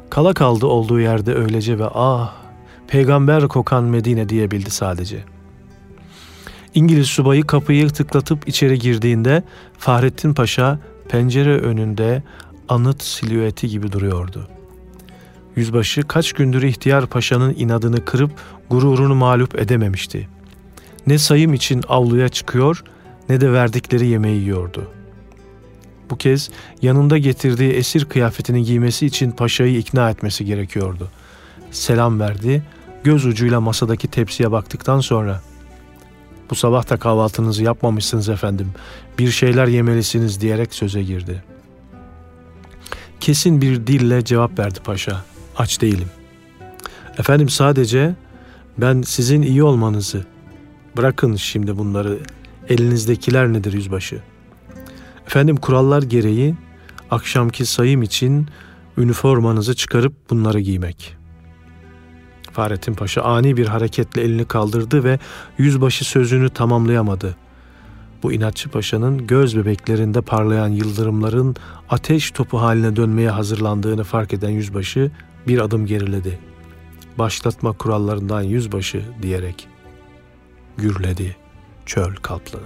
Kala 0.09 0.33
kaldı 0.33 0.65
olduğu 0.65 0.99
yerde 0.99 1.35
öylece 1.35 1.79
ve 1.79 1.85
ah 1.93 2.42
peygamber 2.87 3.47
kokan 3.47 3.83
Medine 3.83 4.29
diyebildi 4.29 4.69
sadece. 4.69 5.23
İngiliz 6.73 7.07
subayı 7.07 7.43
kapıyı 7.43 7.89
tıklatıp 7.89 8.47
içeri 8.47 8.79
girdiğinde 8.79 9.43
Fahrettin 9.77 10.33
Paşa 10.33 10.79
pencere 11.09 11.57
önünde 11.57 12.23
anıt 12.69 13.03
silüeti 13.03 13.67
gibi 13.67 13.91
duruyordu. 13.91 14.47
Yüzbaşı 15.55 16.01
kaç 16.01 16.33
gündür 16.33 16.63
ihtiyar 16.63 17.07
paşanın 17.07 17.55
inadını 17.57 18.05
kırıp 18.05 18.31
gururunu 18.69 19.15
mağlup 19.15 19.59
edememişti. 19.59 20.27
Ne 21.07 21.17
sayım 21.17 21.53
için 21.53 21.83
avluya 21.87 22.29
çıkıyor 22.29 22.83
ne 23.29 23.41
de 23.41 23.51
verdikleri 23.51 24.07
yemeği 24.07 24.41
yiyordu. 24.41 24.87
Bu 26.09 26.17
kez 26.17 26.49
yanında 26.81 27.17
getirdiği 27.17 27.71
esir 27.71 28.05
kıyafetini 28.05 28.63
giymesi 28.63 29.05
için 29.05 29.31
paşayı 29.31 29.77
ikna 29.77 30.09
etmesi 30.09 30.45
gerekiyordu. 30.45 31.11
Selam 31.73 32.19
verdi, 32.19 32.63
göz 33.03 33.25
ucuyla 33.25 33.61
masadaki 33.61 34.07
tepsiye 34.07 34.51
baktıktan 34.51 34.99
sonra 34.99 35.41
''Bu 36.49 36.55
sabah 36.55 36.89
da 36.89 36.97
kahvaltınızı 36.97 37.63
yapmamışsınız 37.63 38.29
efendim, 38.29 38.71
bir 39.19 39.31
şeyler 39.31 39.67
yemelisiniz.'' 39.67 40.41
diyerek 40.41 40.73
söze 40.73 41.03
girdi. 41.03 41.43
Kesin 43.19 43.61
bir 43.61 43.87
dille 43.87 44.25
cevap 44.25 44.59
verdi 44.59 44.79
paşa. 44.83 45.25
Aç 45.57 45.81
değilim. 45.81 46.09
Efendim 47.17 47.49
sadece 47.49 48.15
ben 48.77 49.01
sizin 49.01 49.41
iyi 49.41 49.63
olmanızı, 49.63 50.25
bırakın 50.97 51.35
şimdi 51.35 51.77
bunları, 51.77 52.19
elinizdekiler 52.69 53.53
nedir 53.53 53.73
yüzbaşı? 53.73 54.21
Efendim 55.27 55.55
kurallar 55.55 56.03
gereği 56.03 56.55
akşamki 57.11 57.65
sayım 57.65 58.01
için 58.01 58.47
üniformanızı 58.97 59.75
çıkarıp 59.75 60.13
bunları 60.29 60.59
giymek. 60.59 61.22
Fahrettin 62.53 62.93
Paşa 62.93 63.21
ani 63.21 63.57
bir 63.57 63.67
hareketle 63.67 64.21
elini 64.21 64.45
kaldırdı 64.45 65.03
ve 65.03 65.19
yüzbaşı 65.57 66.05
sözünü 66.05 66.49
tamamlayamadı. 66.49 67.35
Bu 68.23 68.33
inatçı 68.33 68.69
paşanın 68.69 69.27
göz 69.27 69.57
bebeklerinde 69.57 70.21
parlayan 70.21 70.67
yıldırımların 70.67 71.55
ateş 71.89 72.31
topu 72.31 72.61
haline 72.61 72.95
dönmeye 72.95 73.29
hazırlandığını 73.29 74.03
fark 74.03 74.33
eden 74.33 74.49
yüzbaşı 74.49 75.11
bir 75.47 75.59
adım 75.59 75.85
geriledi. 75.85 76.39
Başlatma 77.17 77.71
kurallarından 77.71 78.41
yüzbaşı 78.41 79.01
diyerek 79.21 79.67
gürledi 80.77 81.35
çöl 81.85 82.15
kaplanı. 82.15 82.65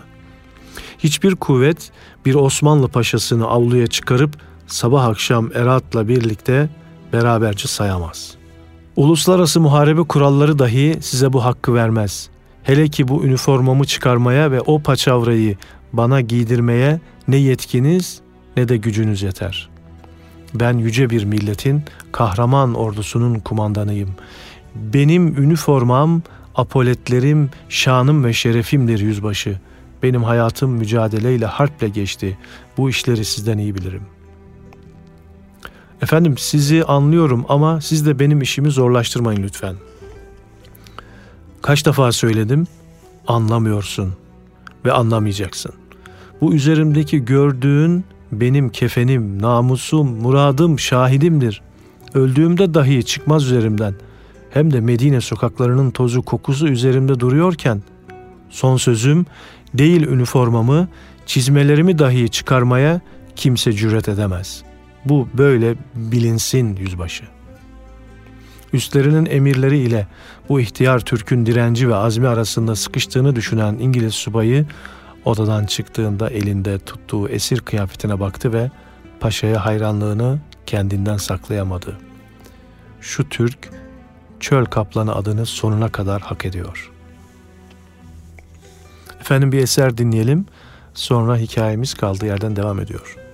Hiçbir 0.97 1.36
kuvvet 1.36 1.91
bir 2.26 2.36
Osmanlı 2.36 2.88
paşasını 2.88 3.47
avluya 3.47 3.88
çıkarıp 3.88 4.36
sabah 4.67 5.06
akşam 5.06 5.52
Erat'la 5.54 6.08
birlikte 6.08 6.69
beraberce 7.13 7.67
sayamaz. 7.67 8.38
Uluslararası 8.97 9.62
muharebe 9.62 10.03
kuralları 10.03 10.60
dahi 10.60 10.97
size 11.01 11.33
bu 11.33 11.45
hakkı 11.45 11.73
vermez. 11.73 12.29
Hele 12.63 12.88
ki 12.88 13.07
bu 13.07 13.25
üniformamı 13.25 13.86
çıkarmaya 13.86 14.51
ve 14.51 14.62
o 14.62 14.79
paçavrayı 14.79 15.57
bana 15.93 16.21
giydirmeye 16.21 16.99
ne 17.27 17.36
yetkiniz 17.36 18.21
ne 18.57 18.67
de 18.67 18.77
gücünüz 18.77 19.21
yeter. 19.21 19.69
Ben 20.53 20.77
yüce 20.77 21.10
bir 21.10 21.23
milletin 21.23 21.83
kahraman 22.12 22.73
ordusunun 22.73 23.39
kumandanıyım. 23.39 24.10
Benim 24.75 25.43
üniformam, 25.43 26.21
apoletlerim, 26.55 27.49
şanım 27.69 28.23
ve 28.23 28.33
şerefimdir 28.33 28.99
yüzbaşı. 28.99 29.60
Benim 30.03 30.23
hayatım 30.23 30.71
mücadeleyle, 30.71 31.45
harple 31.45 31.89
geçti. 31.89 32.38
Bu 32.77 32.89
işleri 32.89 33.25
sizden 33.25 33.57
iyi 33.57 33.75
bilirim. 33.75 34.16
Efendim 36.01 36.38
sizi 36.38 36.83
anlıyorum 36.83 37.45
ama 37.49 37.81
siz 37.81 38.05
de 38.05 38.19
benim 38.19 38.41
işimi 38.41 38.71
zorlaştırmayın 38.71 39.43
lütfen. 39.43 39.75
Kaç 41.62 41.86
defa 41.86 42.12
söyledim? 42.12 42.67
Anlamıyorsun 43.27 44.13
ve 44.86 44.91
anlamayacaksın. 44.91 45.71
Bu 46.41 46.53
üzerimdeki 46.53 47.25
gördüğün 47.25 48.05
benim 48.31 48.69
kefenim, 48.69 49.41
namusum, 49.41 50.07
muradım, 50.07 50.79
şahidimdir. 50.79 51.62
Öldüğümde 52.13 52.73
dahi 52.73 53.03
çıkmaz 53.05 53.45
üzerimden. 53.45 53.93
Hem 54.49 54.73
de 54.73 54.81
Medine 54.81 55.21
sokaklarının 55.21 55.91
tozu 55.91 56.21
kokusu 56.21 56.67
üzerimde 56.67 57.19
duruyorken 57.19 57.81
son 58.49 58.77
sözüm 58.77 59.25
değil 59.73 60.07
üniformamı, 60.07 60.88
çizmelerimi 61.25 61.99
dahi 61.99 62.29
çıkarmaya 62.29 63.01
kimse 63.36 63.73
cüret 63.73 64.10
edemez. 64.10 64.66
Bu 65.09 65.29
böyle 65.33 65.75
bilinsin 65.95 66.75
yüzbaşı. 66.75 67.23
Üstlerinin 68.73 69.25
emirleri 69.25 69.77
ile 69.77 70.07
bu 70.49 70.59
ihtiyar 70.59 70.99
Türk'ün 70.99 71.45
direnci 71.45 71.89
ve 71.89 71.95
azmi 71.95 72.27
arasında 72.27 72.75
sıkıştığını 72.75 73.35
düşünen 73.35 73.73
İngiliz 73.79 74.13
subayı 74.13 74.65
odadan 75.25 75.65
çıktığında 75.65 76.29
elinde 76.29 76.79
tuttuğu 76.79 77.29
esir 77.29 77.59
kıyafetine 77.59 78.19
baktı 78.19 78.53
ve 78.53 78.71
paşaya 79.19 79.65
hayranlığını 79.65 80.39
kendinden 80.65 81.17
saklayamadı. 81.17 81.97
Şu 83.01 83.29
Türk 83.29 83.69
çöl 84.39 84.65
kaplanı 84.65 85.15
adını 85.15 85.45
sonuna 85.45 85.89
kadar 85.89 86.21
hak 86.21 86.45
ediyor.'' 86.45 86.97
Efendim 89.27 89.51
bir 89.51 89.59
eser 89.59 89.97
dinleyelim. 89.97 90.45
Sonra 90.93 91.37
hikayemiz 91.37 91.93
kaldığı 91.93 92.25
yerden 92.25 92.55
devam 92.55 92.79
ediyor. 92.79 93.26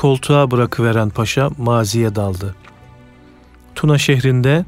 Koltuğa 0.00 0.50
bırakıveren 0.50 1.10
paşa 1.10 1.50
maziye 1.58 2.14
daldı. 2.14 2.54
Tuna 3.74 3.98
şehrinde, 3.98 4.64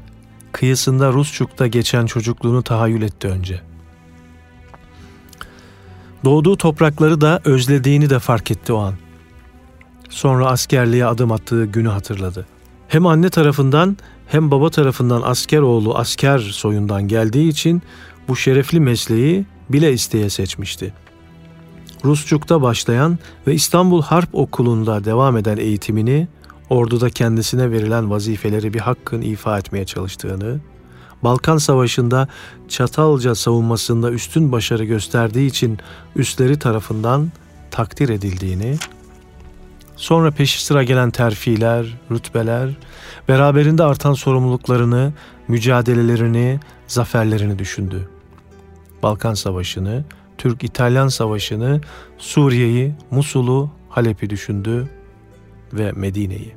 kıyısında 0.51 1.13
Rusçuk'ta 1.13 1.67
geçen 1.67 2.05
çocukluğunu 2.05 2.63
tahayyül 2.63 3.01
etti 3.01 3.27
önce. 3.27 3.61
Doğduğu 6.25 6.57
toprakları 6.57 7.21
da 7.21 7.41
özlediğini 7.45 8.09
de 8.09 8.19
fark 8.19 8.51
etti 8.51 8.73
o 8.73 8.77
an. 8.77 8.93
Sonra 10.09 10.47
askerliğe 10.47 11.05
adım 11.05 11.31
attığı 11.31 11.65
günü 11.65 11.89
hatırladı. 11.89 12.47
Hem 12.87 13.05
anne 13.05 13.29
tarafından 13.29 13.97
hem 14.27 14.51
baba 14.51 14.69
tarafından 14.69 15.21
asker 15.21 15.59
oğlu 15.59 15.95
asker 15.95 16.39
soyundan 16.39 17.07
geldiği 17.07 17.49
için 17.49 17.81
bu 18.27 18.35
şerefli 18.35 18.79
mesleği 18.79 19.45
bile 19.69 19.93
isteye 19.93 20.29
seçmişti. 20.29 20.93
Rusçuk'ta 22.05 22.61
başlayan 22.61 23.19
ve 23.47 23.53
İstanbul 23.53 24.01
Harp 24.01 24.35
Okulu'nda 24.35 25.05
devam 25.05 25.37
eden 25.37 25.57
eğitimini, 25.57 26.27
orduda 26.69 27.09
kendisine 27.09 27.71
verilen 27.71 28.09
vazifeleri 28.09 28.73
bir 28.73 28.79
hakkın 28.79 29.21
ifa 29.21 29.57
etmeye 29.57 29.85
çalıştığını, 29.85 30.59
Balkan 31.23 31.57
Savaşı'nda 31.57 32.27
Çatalca 32.67 33.35
savunmasında 33.35 34.11
üstün 34.11 34.51
başarı 34.51 34.83
gösterdiği 34.83 35.47
için 35.47 35.77
üstleri 36.15 36.59
tarafından 36.59 37.31
takdir 37.71 38.09
edildiğini, 38.09 38.77
sonra 39.95 40.31
peşi 40.31 40.63
sıra 40.63 40.83
gelen 40.83 41.11
terfiler, 41.11 41.97
rütbeler, 42.11 42.69
beraberinde 43.27 43.83
artan 43.83 44.13
sorumluluklarını, 44.13 45.13
mücadelelerini, 45.47 46.59
zaferlerini 46.87 47.59
düşündü. 47.59 48.09
Balkan 49.03 49.33
Savaşı'nı, 49.33 50.03
Türk-İtalyan 50.43 51.07
Savaşı'nı, 51.07 51.81
Suriye'yi, 52.17 52.93
Musul'u, 53.11 53.69
Halep'i 53.89 54.29
düşündü 54.29 54.89
ve 55.73 55.91
Medine'yi. 55.91 56.55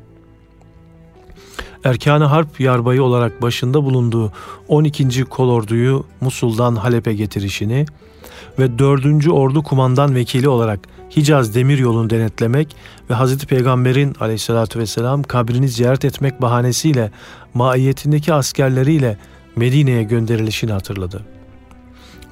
Erkan-ı 1.85 2.25
Harp 2.25 2.61
yarbayı 2.61 3.03
olarak 3.03 3.43
başında 3.43 3.85
bulunduğu 3.85 4.33
12. 4.69 5.25
kolorduyu 5.25 6.05
Musul'dan 6.21 6.77
Halep'e 6.77 7.15
getirişini 7.15 7.87
ve 8.59 8.79
4. 8.79 9.29
Ordu 9.29 9.63
Kumandan 9.63 10.15
Vekili 10.15 10.49
olarak 10.49 10.81
Hicaz 11.17 11.55
Demir 11.55 11.79
Yolunu 11.79 12.11
denetlemek 12.11 12.77
ve 13.11 13.15
Hazreti 13.15 13.47
Peygamber'in 13.47 14.17
aleyhissalatü 14.21 14.79
vesselam 14.79 15.23
kabrini 15.23 15.69
ziyaret 15.69 16.05
etmek 16.05 16.43
bahanesiyle 16.43 17.11
maiyetindeki 17.55 18.35
askerleriyle 18.35 19.19
Medine'ye 19.57 20.03
gönderilişini 20.03 20.73
hatırladı 20.73 21.36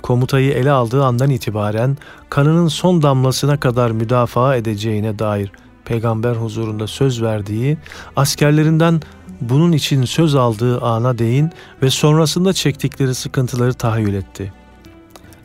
komutayı 0.04 0.52
ele 0.52 0.70
aldığı 0.70 1.04
andan 1.04 1.30
itibaren 1.30 1.96
kanının 2.30 2.68
son 2.68 3.02
damlasına 3.02 3.60
kadar 3.60 3.90
müdafaa 3.90 4.56
edeceğine 4.56 5.18
dair 5.18 5.52
peygamber 5.84 6.34
huzurunda 6.34 6.86
söz 6.86 7.22
verdiği, 7.22 7.78
askerlerinden 8.16 9.00
bunun 9.40 9.72
için 9.72 10.04
söz 10.04 10.34
aldığı 10.34 10.80
ana 10.80 11.18
değin 11.18 11.50
ve 11.82 11.90
sonrasında 11.90 12.52
çektikleri 12.52 13.14
sıkıntıları 13.14 13.74
tahayyül 13.74 14.14
etti. 14.14 14.52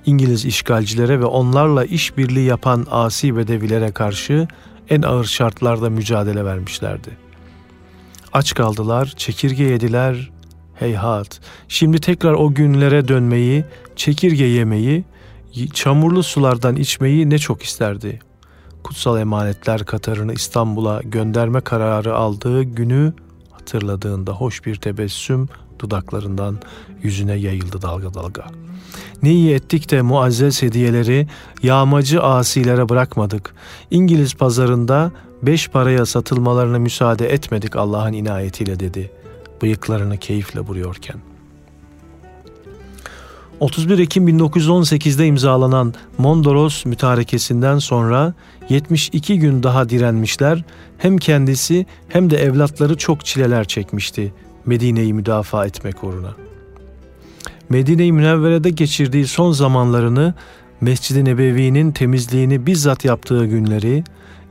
İngiliz 0.06 0.46
işgalcilere 0.46 1.20
ve 1.20 1.26
onlarla 1.26 1.86
işbirliği 1.86 2.46
yapan 2.46 2.86
asi 2.92 3.38
bedevilere 3.38 3.92
karşı 3.92 4.48
en 4.90 5.02
ağır 5.02 5.26
şartlarda 5.26 5.90
mücadele 5.90 6.46
vermişlerdi. 6.46 7.10
Aç 8.34 8.54
kaldılar, 8.54 9.14
çekirge 9.18 9.64
yediler, 9.64 10.32
heyhat. 10.80 11.40
Şimdi 11.68 12.00
tekrar 12.02 12.34
o 12.34 12.54
günlere 12.54 13.08
dönmeyi, 13.08 13.66
çekirge 14.00 14.46
yemeyi, 14.46 15.04
çamurlu 15.74 16.24
sulardan 16.24 16.76
içmeyi 16.76 17.30
ne 17.30 17.38
çok 17.38 17.64
isterdi. 17.64 18.20
Kutsal 18.84 19.20
emanetler 19.20 19.86
Katar'ını 19.86 20.34
İstanbul'a 20.34 21.02
gönderme 21.04 21.62
kararı 21.62 22.16
aldığı 22.16 22.64
günü 22.64 23.14
hatırladığında 23.52 24.32
hoş 24.32 24.66
bir 24.66 24.76
tebessüm 24.76 25.50
dudaklarından 25.80 26.60
yüzüne 27.04 27.34
yayıldı 27.36 27.82
dalga 27.82 28.14
dalga. 28.14 28.46
Ne 29.24 29.32
iyi 29.32 29.54
ettik 29.54 29.92
de 29.92 30.02
muazzez 30.02 30.62
hediyeleri 30.62 31.28
yağmacı 31.64 32.24
asilere 32.24 32.90
bırakmadık. 32.90 33.56
İngiliz 33.92 34.36
pazarında 34.36 35.12
beş 35.44 35.68
paraya 35.68 36.06
satılmalarına 36.06 36.80
müsaade 36.80 37.34
etmedik 37.34 37.76
Allah'ın 37.76 38.14
inayetiyle 38.14 38.80
dedi. 38.80 39.12
Bıyıklarını 39.62 40.18
keyifle 40.18 40.60
vuruyorken. 40.60 41.29
31 43.60 44.00
Ekim 44.00 44.28
1918'de 44.28 45.26
imzalanan 45.26 45.94
Mondros 46.18 46.86
mütarekesinden 46.86 47.80
sonra 47.80 48.34
72 48.70 49.40
gün 49.40 49.64
daha 49.64 49.90
direnmişler, 49.90 50.64
hem 50.98 51.18
kendisi 51.18 51.86
hem 52.10 52.30
de 52.30 52.38
evlatları 52.38 52.98
çok 52.98 53.26
çileler 53.26 53.66
çekmişti 53.66 54.34
Medine'yi 54.66 55.14
müdafaa 55.14 55.66
etmek 55.66 56.04
uğruna. 56.04 56.34
Medine-i 57.70 58.12
Münevvere'de 58.12 58.70
geçirdiği 58.70 59.28
son 59.28 59.52
zamanlarını 59.52 60.34
Mescid-i 60.82 61.26
Nebevi'nin 61.26 61.92
temizliğini 61.92 62.66
bizzat 62.66 63.06
yaptığı 63.06 63.46
günleri, 63.46 64.04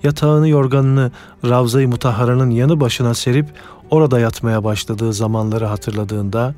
yatağını 0.02 0.48
yorganını 0.48 1.12
Ravza-i 1.44 1.86
Mutahhara'nın 1.86 2.50
yanı 2.50 2.80
başına 2.80 3.14
serip 3.14 3.46
orada 3.90 4.20
yatmaya 4.20 4.64
başladığı 4.64 5.12
zamanları 5.12 5.66
hatırladığında 5.66 6.54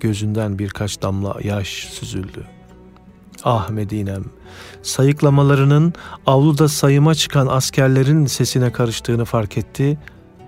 gözünden 0.00 0.58
birkaç 0.58 1.02
damla 1.02 1.36
yaş 1.42 1.68
süzüldü. 1.68 2.46
Ah 3.44 3.70
Medinem, 3.70 4.24
sayıklamalarının 4.82 5.94
avluda 6.26 6.68
sayıma 6.68 7.14
çıkan 7.14 7.46
askerlerin 7.46 8.26
sesine 8.26 8.72
karıştığını 8.72 9.24
fark 9.24 9.58
etti 9.58 9.98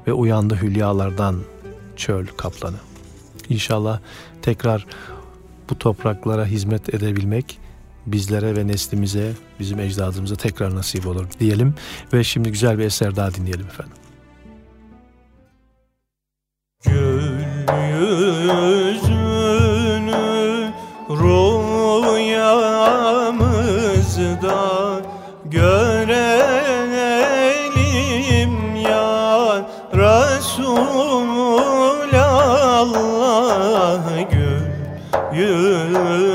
ve 0.07 0.13
uyandı 0.13 0.59
hülyalardan 0.63 1.37
çöl 1.97 2.27
kaplanı. 2.27 2.77
İnşallah 3.49 4.01
tekrar 4.43 4.87
bu 5.71 5.79
topraklara 5.79 6.47
hizmet 6.47 6.95
edebilmek 6.95 7.59
bizlere 8.07 8.57
ve 8.57 8.67
neslimize, 8.67 9.33
bizim 9.61 9.81
ecdadımıza 9.81 10.37
tekrar 10.37 10.75
nasip 10.75 11.07
olur 11.07 11.27
diyelim 11.41 11.75
ve 12.13 12.25
şimdi 12.25 12.51
güzel 12.51 12.79
bir 12.79 12.85
eser 12.85 13.17
daha 13.17 13.35
dinleyelim 13.35 13.67
efendim. 13.67 13.97
Gül 16.85 17.33
yüzünü 17.99 19.22
rüyamızda 21.23 22.62
görelim 25.45 26.87
ya 28.77 29.66
Resulallah 29.95 31.12
gül 34.31 34.66
yüzünü 35.33 36.32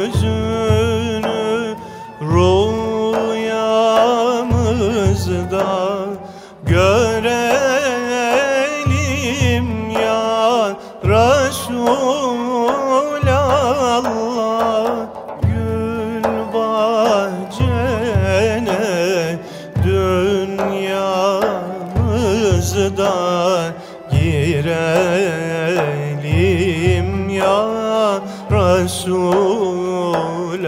Resulallah 28.78 30.67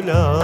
Resulallah 0.00 0.39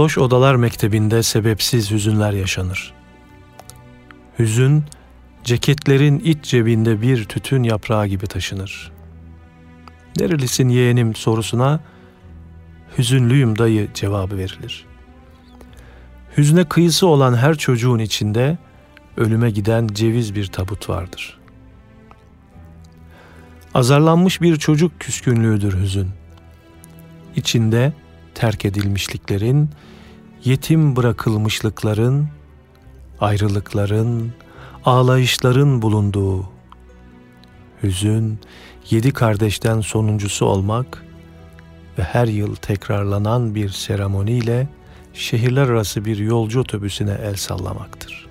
Loş 0.00 0.18
Odalar 0.18 0.54
Mektebi'nde 0.54 1.22
sebepsiz 1.22 1.90
hüzünler 1.90 2.32
yaşanır. 2.32 2.92
Hüzün, 4.38 4.84
ceketlerin 5.44 6.18
iç 6.18 6.44
cebinde 6.44 7.02
bir 7.02 7.24
tütün 7.24 7.62
yaprağı 7.62 8.06
gibi 8.06 8.26
taşınır. 8.26 8.92
Nerelisin 10.18 10.68
yeğenim 10.68 11.14
sorusuna, 11.14 11.80
hüzünlüyüm 12.98 13.58
dayı 13.58 13.88
cevabı 13.94 14.38
verilir. 14.38 14.86
Hüzne 16.36 16.64
kıyısı 16.64 17.06
olan 17.06 17.34
her 17.34 17.54
çocuğun 17.54 17.98
içinde 17.98 18.58
ölüme 19.16 19.50
giden 19.50 19.88
ceviz 19.92 20.34
bir 20.34 20.46
tabut 20.46 20.88
vardır. 20.88 21.38
Azarlanmış 23.74 24.40
bir 24.40 24.56
çocuk 24.56 25.00
küskünlüğüdür 25.00 25.80
hüzün. 25.80 26.08
İçinde 27.36 27.92
terk 28.40 28.64
edilmişliklerin, 28.64 29.70
yetim 30.44 30.96
bırakılmışlıkların, 30.96 32.28
ayrılıkların, 33.20 34.32
ağlayışların 34.84 35.82
bulunduğu 35.82 36.48
hüzün, 37.82 38.38
yedi 38.90 39.12
kardeşten 39.12 39.80
sonuncusu 39.80 40.46
olmak 40.46 41.04
ve 41.98 42.02
her 42.02 42.26
yıl 42.26 42.54
tekrarlanan 42.54 43.54
bir 43.54 43.68
seremoniyle 43.68 44.68
şehirler 45.12 45.68
arası 45.68 46.04
bir 46.04 46.18
yolcu 46.18 46.60
otobüsüne 46.60 47.18
el 47.22 47.34
sallamaktır. 47.34 48.28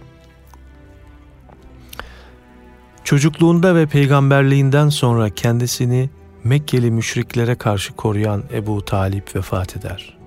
Çocukluğunda 3.04 3.76
ve 3.76 3.86
peygamberliğinden 3.86 4.90
sonra 4.90 5.30
kendisini 5.30 6.10
Mekkeli 6.44 6.92
müşriklere 6.92 7.56
karşı 7.56 7.96
koruyan 7.96 8.44
Ebu 8.54 8.86
Talip 8.86 9.36
vefat 9.36 9.78
eder. 9.78 10.18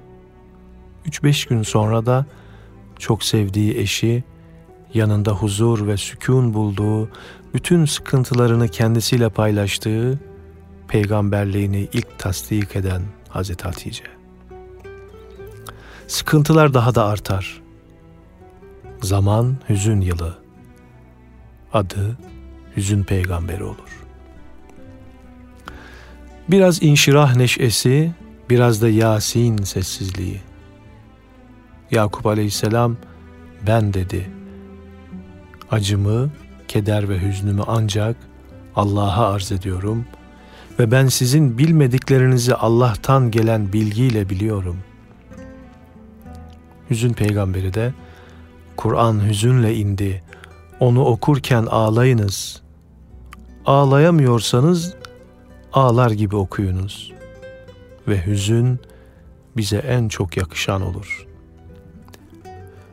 3-5 1.06 1.48
gün 1.48 1.62
sonra 1.62 2.06
da 2.06 2.26
çok 2.98 3.24
sevdiği 3.24 3.78
eşi, 3.78 4.24
yanında 4.94 5.32
huzur 5.32 5.86
ve 5.86 5.96
sükun 5.96 6.54
bulduğu, 6.54 7.08
bütün 7.54 7.84
sıkıntılarını 7.84 8.68
kendisiyle 8.68 9.28
paylaştığı, 9.28 10.20
peygamberliğini 10.88 11.88
ilk 11.92 12.18
tasdik 12.18 12.76
eden 12.76 13.02
Hazreti 13.28 13.64
Hatice. 13.64 14.04
Sıkıntılar 16.06 16.74
daha 16.74 16.94
da 16.94 17.04
artar. 17.04 17.62
Zaman 19.02 19.56
hüzün 19.68 20.00
yılı. 20.00 20.38
Adı 21.72 22.18
hüzün 22.76 23.02
peygamberi 23.02 23.64
olur. 23.64 24.01
Biraz 26.48 26.82
inşirah 26.82 27.36
neşesi, 27.36 28.12
biraz 28.50 28.82
da 28.82 28.88
Yasin 28.88 29.56
sessizliği. 29.56 30.40
Yakup 31.90 32.26
aleyhisselam 32.26 32.96
ben 33.66 33.94
dedi. 33.94 34.30
Acımı, 35.70 36.30
keder 36.68 37.08
ve 37.08 37.22
hüznümü 37.22 37.62
ancak 37.66 38.16
Allah'a 38.76 39.32
arz 39.32 39.52
ediyorum 39.52 40.04
ve 40.78 40.90
ben 40.90 41.06
sizin 41.06 41.58
bilmediklerinizi 41.58 42.54
Allah'tan 42.54 43.30
gelen 43.30 43.72
bilgiyle 43.72 44.28
biliyorum. 44.28 44.76
Hüzün 46.90 47.12
peygamberi 47.12 47.74
de 47.74 47.92
Kur'an 48.76 49.28
hüzünle 49.28 49.74
indi. 49.74 50.22
Onu 50.80 51.04
okurken 51.04 51.66
ağlayınız. 51.70 52.62
Ağlayamıyorsanız 53.66 54.94
ağlar 55.72 56.10
gibi 56.10 56.36
okuyunuz. 56.36 57.12
Ve 58.08 58.26
hüzün 58.26 58.80
bize 59.56 59.76
en 59.76 60.08
çok 60.08 60.36
yakışan 60.36 60.82
olur. 60.82 61.26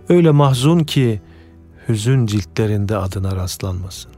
Öyle 0.10 0.32
mahzun 0.32 0.80
ki 0.80 1.22
hüzün 1.90 2.26
ciltlerinde 2.26 2.98
adına 2.98 3.36
rastlanmasın. 3.36 4.12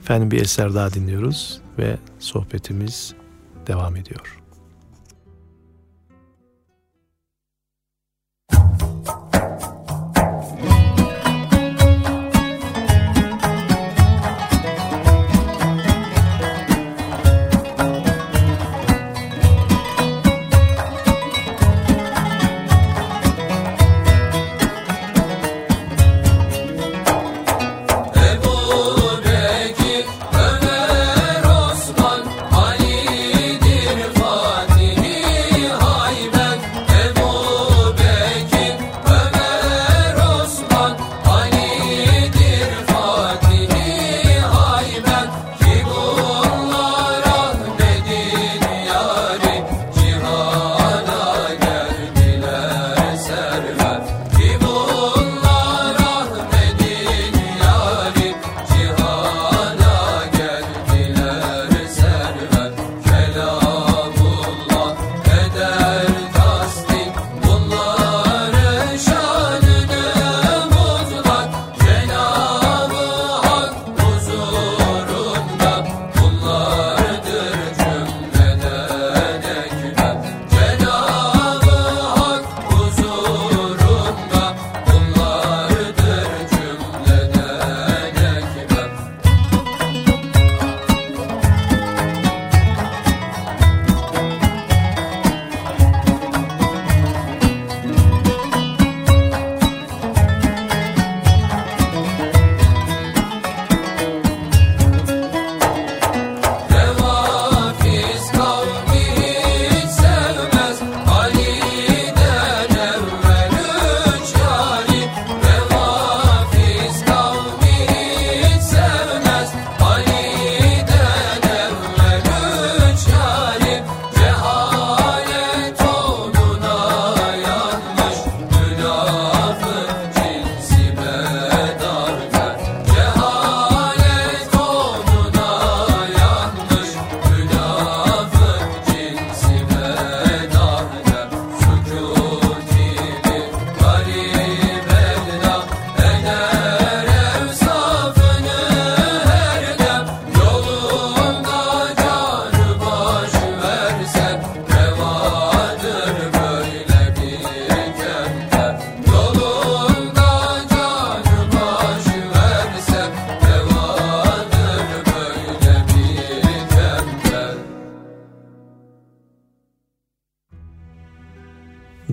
Efendim 0.00 0.30
bir 0.30 0.40
eser 0.42 0.74
daha 0.74 0.92
dinliyoruz 0.92 1.60
ve 1.78 1.96
sohbetimiz 2.18 3.14
devam 3.66 3.96
ediyor. 3.96 4.40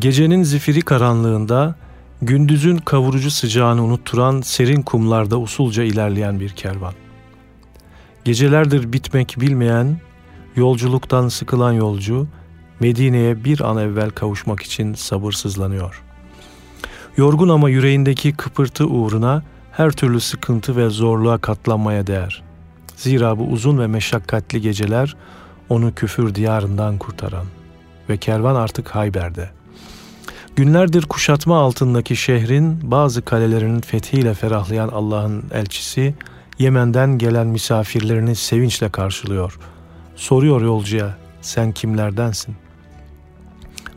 Gecenin 0.06 0.43
zifiri 0.43 0.82
karanlığında 0.82 1.76
gündüzün 2.22 2.78
kavurucu 2.78 3.32
sıcağını 3.32 3.84
unutturan 3.84 4.41
serin 4.41 4.82
kumlarda 4.82 5.39
usulca 5.39 5.84
ilerleyen 5.84 6.39
bir 6.39 6.49
kervan. 6.49 6.93
Gecelerdir 8.26 8.93
bitmek 8.93 9.36
bilmeyen, 9.39 9.97
yolculuktan 10.56 11.28
sıkılan 11.28 11.72
yolcu 11.72 12.28
Medine'ye 12.80 13.43
bir 13.43 13.60
an 13.60 13.78
evvel 13.78 14.10
kavuşmak 14.10 14.62
için 14.62 14.93
sabırsızlanıyor. 14.93 16.03
Yorgun 17.18 17.49
ama 17.49 17.70
yüreğindeki 17.70 18.34
kıpırtı 18.34 18.88
uğruna 18.88 19.43
her 19.72 19.91
türlü 19.91 20.20
sıkıntı 20.20 20.76
ve 20.76 20.89
zorluğa 20.89 21.38
katlanmaya 21.38 22.08
değer. 22.08 22.43
Zira 22.95 23.39
bu 23.39 23.43
uzun 23.43 23.80
ve 23.80 23.88
meşakkatli 23.88 24.62
geceler 24.62 25.16
onu 25.70 25.95
küfür 25.95 26.36
diyarından 26.36 26.97
kurtaran 26.97 27.45
ve 28.10 28.18
kervan 28.18 28.56
artık 28.56 28.95
Hayber'de. 28.95 29.55
Günlerdir 30.56 31.01
kuşatma 31.01 31.58
altındaki 31.58 32.16
şehrin 32.16 32.91
bazı 32.91 33.22
kalelerinin 33.26 33.82
fethiyle 33.82 34.34
ferahlayan 34.34 34.88
Allah'ın 34.88 35.43
elçisi 35.53 36.16
Yemen'den 36.60 37.18
gelen 37.18 37.47
misafirlerini 37.47 38.36
sevinçle 38.36 38.89
karşılıyor. 38.89 39.60
Soruyor 40.16 40.62
yolcuya 40.62 41.18
sen 41.41 41.72
kimlerdensin? 41.72 42.56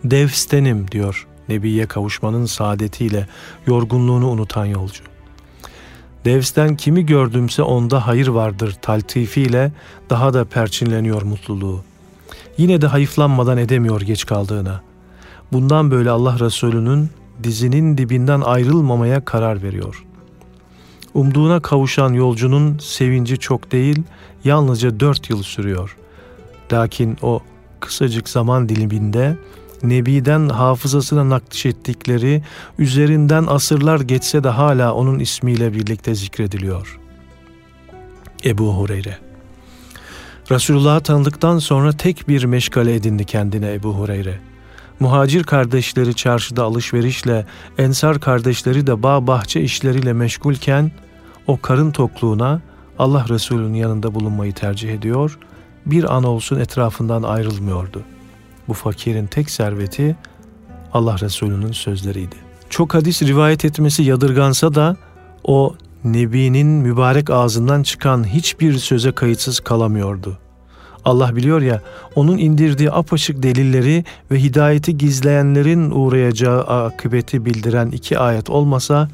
Devstenim 0.05 0.91
diyor 0.91 1.27
Nebiye 1.49 1.87
kavuşmanın 1.87 2.47
saadetiyle 2.47 3.27
yorgunluğunu 3.67 4.29
unutan 4.29 4.65
yolcu. 4.65 5.05
Devsten 6.25 6.77
kimi 6.77 7.07
gördümse 7.07 7.63
onda 7.63 8.07
hayır 8.07 8.29
vardır 8.29 8.77
taltifiyle 8.83 9.73
daha 10.11 10.35
da 10.35 10.45
perçinleniyor 10.45 11.23
mutluluğu. 11.23 11.85
Yine 12.59 12.81
de 12.81 12.87
hayıflanmadan 12.87 13.59
edemiyor 13.59 14.01
geç 14.01 14.27
kaldığına. 14.27 14.88
Bundan 15.53 15.91
böyle 15.91 16.11
Allah 16.11 16.39
Resulü'nün 16.41 17.11
dizinin 17.43 17.99
dibinden 17.99 18.41
ayrılmamaya 18.41 19.25
karar 19.25 19.63
veriyor. 19.63 20.05
Umduğuna 21.15 21.61
kavuşan 21.61 22.13
yolcunun 22.13 22.79
sevinci 22.79 23.39
çok 23.39 23.73
değil, 23.73 24.03
yalnızca 24.45 25.01
dört 25.01 25.31
yıl 25.31 25.43
sürüyor. 25.43 25.97
Lakin 26.73 27.17
o 27.23 27.41
kısacık 27.81 28.29
zaman 28.29 28.69
diliminde 28.69 29.37
Nebi'den 29.83 30.49
hafızasına 30.49 31.29
nakliş 31.29 31.67
ettikleri, 31.67 32.43
üzerinden 32.79 33.47
asırlar 33.47 34.01
geçse 34.01 34.45
de 34.45 34.49
hala 34.49 34.95
onun 34.95 35.19
ismiyle 35.19 35.73
birlikte 35.73 36.15
zikrediliyor. 36.15 36.99
Ebu 38.45 38.75
Hureyre 38.75 39.19
Resulullah'ı 40.51 41.01
tanıdıktan 41.01 41.59
sonra 41.59 41.93
tek 41.93 42.29
bir 42.29 42.45
meşgale 42.45 42.95
edindi 42.95 43.25
kendine 43.25 43.75
Ebu 43.75 43.95
Hureyre. 43.95 44.48
Muhacir 45.01 45.45
kardeşleri 45.45 46.15
çarşıda 46.15 46.65
alışverişle, 46.65 47.47
ensar 47.79 48.21
kardeşleri 48.21 48.87
de 48.87 49.03
bağ 49.03 49.27
bahçe 49.27 49.61
işleriyle 49.61 50.13
meşgulken 50.13 50.91
o 51.47 51.61
karın 51.61 51.91
tokluğuna 51.91 52.61
Allah 52.99 53.27
Resulü'nün 53.29 53.75
yanında 53.75 54.15
bulunmayı 54.15 54.53
tercih 54.53 54.95
ediyor, 54.95 55.39
bir 55.87 56.17
an 56.17 56.25
olsun 56.25 56.61
etrafından 56.61 57.23
ayrılmıyordu. 57.23 58.03
Bu 58.69 58.75
fakirin 58.75 59.27
tek 59.27 59.51
serveti 59.51 60.17
Allah 60.93 61.21
Resulü'nün 61.21 61.73
sözleriydi. 61.73 62.37
Çok 62.71 62.95
hadis 62.95 63.23
rivayet 63.23 63.65
etmesi 63.65 64.03
yadırgansa 64.03 64.75
da 64.75 64.97
o 65.45 65.75
Nebi'nin 66.05 66.67
mübarek 66.67 67.31
ağzından 67.31 67.83
çıkan 67.83 68.25
hiçbir 68.25 68.79
söze 68.79 69.13
kayıtsız 69.13 69.61
kalamıyordu. 69.61 70.39
Allah 71.09 71.37
biliyor 71.37 71.63
ya 71.63 71.83
onun 72.15 72.39
indirdiği 72.39 72.93
apaçık 72.93 73.43
delilleri 73.43 74.05
ve 74.31 74.43
hidayeti 74.43 74.99
gizleyenlerin 74.99 75.91
uğrayacağı 75.91 76.61
akıbeti 76.63 77.45
bildiren 77.45 77.91
iki 77.91 78.19
ayet 78.19 78.51
olmasa 78.51 79.09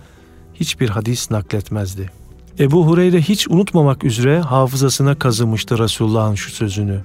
hiçbir 0.55 0.89
hadis 0.89 1.31
nakletmezdi. 1.31 2.11
Ebu 2.59 2.87
Hureyre 2.87 3.21
hiç 3.21 3.49
unutmamak 3.49 4.05
üzere 4.05 4.41
hafızasına 4.41 5.19
kazımıştı 5.19 5.79
Resulullah'ın 5.79 6.35
şu 6.35 6.51
sözünü. 6.51 7.01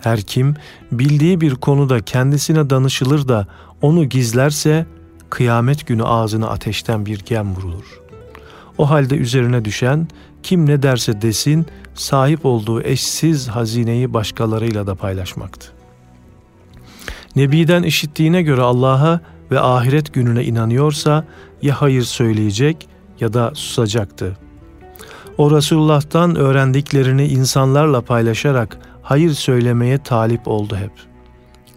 Her 0.00 0.20
kim 0.20 0.54
bildiği 0.92 1.40
bir 1.40 1.54
konuda 1.54 2.00
kendisine 2.00 2.70
danışılır 2.70 3.28
da 3.28 3.46
onu 3.82 4.04
gizlerse 4.04 4.86
kıyamet 5.30 5.86
günü 5.86 6.04
ağzına 6.04 6.48
ateşten 6.48 7.06
bir 7.06 7.18
gem 7.18 7.54
vurulur. 7.54 8.01
O 8.78 8.90
halde 8.90 9.16
üzerine 9.16 9.64
düşen 9.64 10.08
kim 10.42 10.66
ne 10.66 10.82
derse 10.82 11.22
desin 11.22 11.66
sahip 11.94 12.46
olduğu 12.46 12.82
eşsiz 12.82 13.48
hazineyi 13.48 14.14
başkalarıyla 14.14 14.86
da 14.86 14.94
paylaşmaktı. 14.94 15.72
Nebi'den 17.36 17.82
işittiğine 17.82 18.42
göre 18.42 18.60
Allah'a 18.60 19.20
ve 19.50 19.60
ahiret 19.60 20.14
gününe 20.14 20.44
inanıyorsa 20.44 21.24
ya 21.62 21.80
hayır 21.80 22.02
söyleyecek 22.02 22.88
ya 23.20 23.32
da 23.32 23.52
susacaktı. 23.54 24.36
O 25.38 25.56
Resulullah'tan 25.56 26.36
öğrendiklerini 26.36 27.26
insanlarla 27.26 28.00
paylaşarak 28.00 28.78
hayır 29.02 29.30
söylemeye 29.30 29.98
talip 29.98 30.48
oldu 30.48 30.76
hep. 30.76 30.92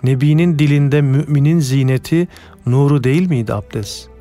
Nebinin 0.04 0.60
dilinde 0.60 1.02
müminin 1.02 1.60
zineti 1.60 2.28
nuru 2.66 3.04
değil 3.04 3.30
miydi 3.30 3.54
abdest? 3.54 4.15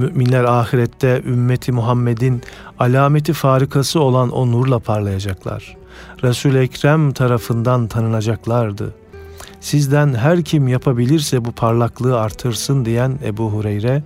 Müminler 0.00 0.44
ahirette 0.44 1.22
ümmeti 1.26 1.72
Muhammed'in 1.72 2.42
alameti 2.78 3.32
farikası 3.32 4.00
olan 4.00 4.30
o 4.30 4.52
nurla 4.52 4.78
parlayacaklar. 4.78 5.76
Resul 6.22 6.54
Ekrem 6.54 7.12
tarafından 7.12 7.88
tanınacaklardı. 7.88 8.94
Sizden 9.60 10.14
her 10.14 10.42
kim 10.42 10.68
yapabilirse 10.68 11.44
bu 11.44 11.52
parlaklığı 11.52 12.20
artırsın 12.20 12.84
diyen 12.84 13.18
Ebu 13.24 13.50
Hureyre 13.50 14.02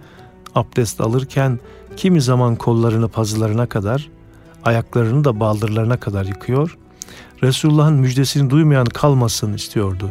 abdest 0.54 1.00
alırken 1.00 1.58
kimi 1.96 2.20
zaman 2.20 2.56
kollarını 2.56 3.08
pazılarına 3.08 3.66
kadar, 3.66 4.10
ayaklarını 4.64 5.24
da 5.24 5.40
baldırlarına 5.40 5.96
kadar 5.96 6.24
yıkıyor. 6.24 6.78
Resulullah'ın 7.42 7.94
müjdesini 7.94 8.50
duymayan 8.50 8.86
kalmasın 8.86 9.52
istiyordu. 9.52 10.10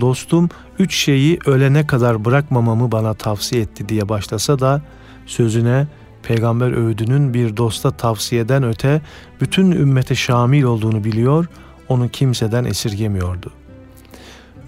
Dostum 0.00 0.48
üç 0.80 0.94
şeyi 0.94 1.38
ölene 1.46 1.86
kadar 1.86 2.24
bırakmamamı 2.24 2.92
bana 2.92 3.14
tavsiye 3.14 3.62
etti 3.62 3.88
diye 3.88 4.08
başlasa 4.08 4.58
da 4.58 4.82
sözüne 5.26 5.86
peygamber 6.22 6.72
öğüdünün 6.72 7.34
bir 7.34 7.56
dosta 7.56 7.90
tavsiyeden 7.90 8.62
öte 8.62 9.00
bütün 9.40 9.70
ümmete 9.70 10.14
şamil 10.14 10.62
olduğunu 10.62 11.04
biliyor, 11.04 11.46
onu 11.88 12.08
kimseden 12.08 12.64
esirgemiyordu. 12.64 13.50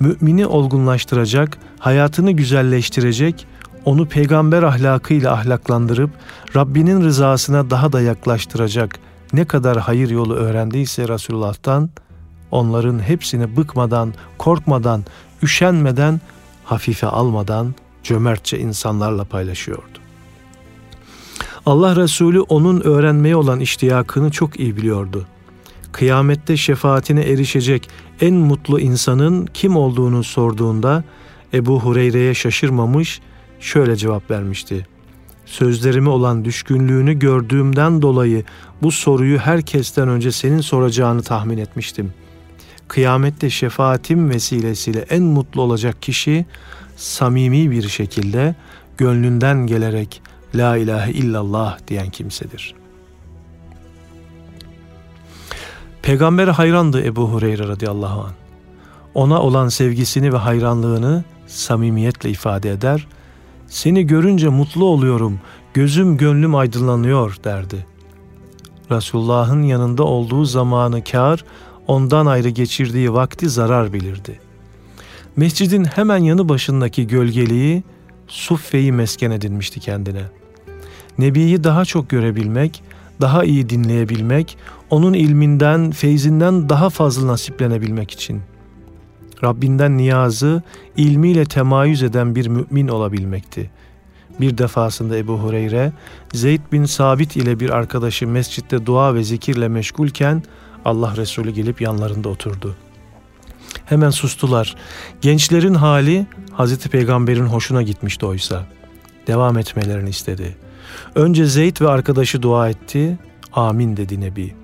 Mümini 0.00 0.46
olgunlaştıracak, 0.46 1.58
hayatını 1.78 2.30
güzelleştirecek, 2.30 3.46
onu 3.84 4.06
peygamber 4.06 4.62
ahlakıyla 4.62 5.32
ahlaklandırıp 5.32 6.10
Rabbinin 6.56 7.00
rızasına 7.00 7.70
daha 7.70 7.92
da 7.92 8.00
yaklaştıracak 8.00 8.98
ne 9.32 9.44
kadar 9.44 9.78
hayır 9.78 10.10
yolu 10.10 10.34
öğrendiyse 10.34 11.08
Resulullah'tan 11.08 11.90
onların 12.50 12.98
hepsini 12.98 13.56
bıkmadan, 13.56 14.14
korkmadan, 14.38 15.04
üşenmeden, 15.42 16.20
hafife 16.64 17.06
almadan 17.06 17.74
cömertçe 18.02 18.58
insanlarla 18.58 19.24
paylaşıyordu. 19.24 19.98
Allah 21.66 21.96
Resulü 21.96 22.40
onun 22.40 22.80
öğrenmeye 22.80 23.36
olan 23.36 23.60
iştiyakını 23.60 24.30
çok 24.30 24.60
iyi 24.60 24.76
biliyordu. 24.76 25.26
Kıyamette 25.92 26.56
şefaatine 26.56 27.20
erişecek 27.22 27.88
en 28.20 28.34
mutlu 28.34 28.80
insanın 28.80 29.46
kim 29.54 29.76
olduğunu 29.76 30.24
sorduğunda 30.24 31.04
Ebu 31.54 31.80
Hureyre'ye 31.80 32.34
şaşırmamış, 32.34 33.20
şöyle 33.60 33.96
cevap 33.96 34.30
vermişti. 34.30 34.86
Sözlerime 35.46 36.08
olan 36.10 36.44
düşkünlüğünü 36.44 37.18
gördüğümden 37.18 38.02
dolayı 38.02 38.44
bu 38.82 38.92
soruyu 38.92 39.38
herkesten 39.38 40.08
önce 40.08 40.32
senin 40.32 40.60
soracağını 40.60 41.22
tahmin 41.22 41.58
etmiştim. 41.58 42.12
Kıyamette 42.88 43.50
şefaatim 43.50 44.30
vesilesiyle 44.30 45.00
en 45.00 45.22
mutlu 45.22 45.62
olacak 45.62 46.02
kişi 46.02 46.46
samimi 46.96 47.70
bir 47.70 47.88
şekilde 47.88 48.54
gönlünden 48.98 49.66
gelerek 49.66 50.22
La 50.54 50.76
ilahe 50.76 51.12
illallah 51.12 51.78
diyen 51.88 52.10
kimsedir. 52.10 52.74
Peygamber 56.02 56.48
hayrandı 56.48 57.04
Ebu 57.04 57.28
Hureyre 57.28 57.68
radıyallahu 57.68 58.20
an. 58.20 58.32
Ona 59.14 59.42
olan 59.42 59.68
sevgisini 59.68 60.32
ve 60.32 60.36
hayranlığını 60.36 61.24
samimiyetle 61.46 62.30
ifade 62.30 62.70
eder. 62.70 63.06
Seni 63.66 64.06
görünce 64.06 64.48
mutlu 64.48 64.84
oluyorum, 64.84 65.40
gözüm 65.74 66.16
gönlüm 66.16 66.54
aydınlanıyor 66.54 67.36
derdi. 67.44 67.86
Resulullah'ın 68.90 69.62
yanında 69.62 70.04
olduğu 70.04 70.44
zamanı 70.44 71.04
kar, 71.04 71.44
ondan 71.86 72.26
ayrı 72.26 72.48
geçirdiği 72.48 73.12
vakti 73.12 73.48
zarar 73.48 73.92
bilirdi. 73.92 74.40
Mescidin 75.36 75.84
hemen 75.84 76.18
yanı 76.18 76.48
başındaki 76.48 77.06
gölgeliği 77.06 77.82
Suffe'yi 78.28 78.92
mesken 78.92 79.30
edinmişti 79.30 79.80
kendine. 79.80 80.22
Nebi'yi 81.18 81.64
daha 81.64 81.84
çok 81.84 82.08
görebilmek, 82.08 82.82
daha 83.20 83.44
iyi 83.44 83.68
dinleyebilmek, 83.68 84.58
onun 84.90 85.12
ilminden, 85.12 85.90
feyzinden 85.90 86.68
daha 86.68 86.90
fazla 86.90 87.26
nasiplenebilmek 87.26 88.10
için. 88.10 88.42
Rabbinden 89.44 89.96
niyazı, 89.96 90.62
ilmiyle 90.96 91.44
temayüz 91.44 92.02
eden 92.02 92.34
bir 92.34 92.46
mümin 92.46 92.88
olabilmekti. 92.88 93.70
Bir 94.40 94.58
defasında 94.58 95.16
Ebu 95.16 95.38
Hureyre, 95.38 95.92
Zeyd 96.32 96.60
bin 96.72 96.84
Sabit 96.84 97.36
ile 97.36 97.60
bir 97.60 97.70
arkadaşı 97.70 98.28
mescitte 98.28 98.86
dua 98.86 99.14
ve 99.14 99.24
zikirle 99.24 99.68
meşgulken 99.68 100.42
Allah 100.84 101.16
Resulü 101.16 101.50
gelip 101.50 101.80
yanlarında 101.80 102.28
oturdu. 102.28 102.76
Hemen 103.84 104.10
sustular. 104.10 104.76
Gençlerin 105.20 105.74
hali 105.74 106.26
Hazreti 106.52 106.88
Peygamber'in 106.88 107.46
hoşuna 107.46 107.82
gitmişti 107.82 108.26
oysa. 108.26 108.66
Devam 109.26 109.58
etmelerini 109.58 110.10
istedi. 110.10 110.56
Önce 111.14 111.46
Zeyd 111.46 111.80
ve 111.80 111.88
arkadaşı 111.88 112.42
dua 112.42 112.68
etti. 112.68 113.18
Amin 113.52 113.96
dedi 113.96 114.20
Nebi. 114.20 114.54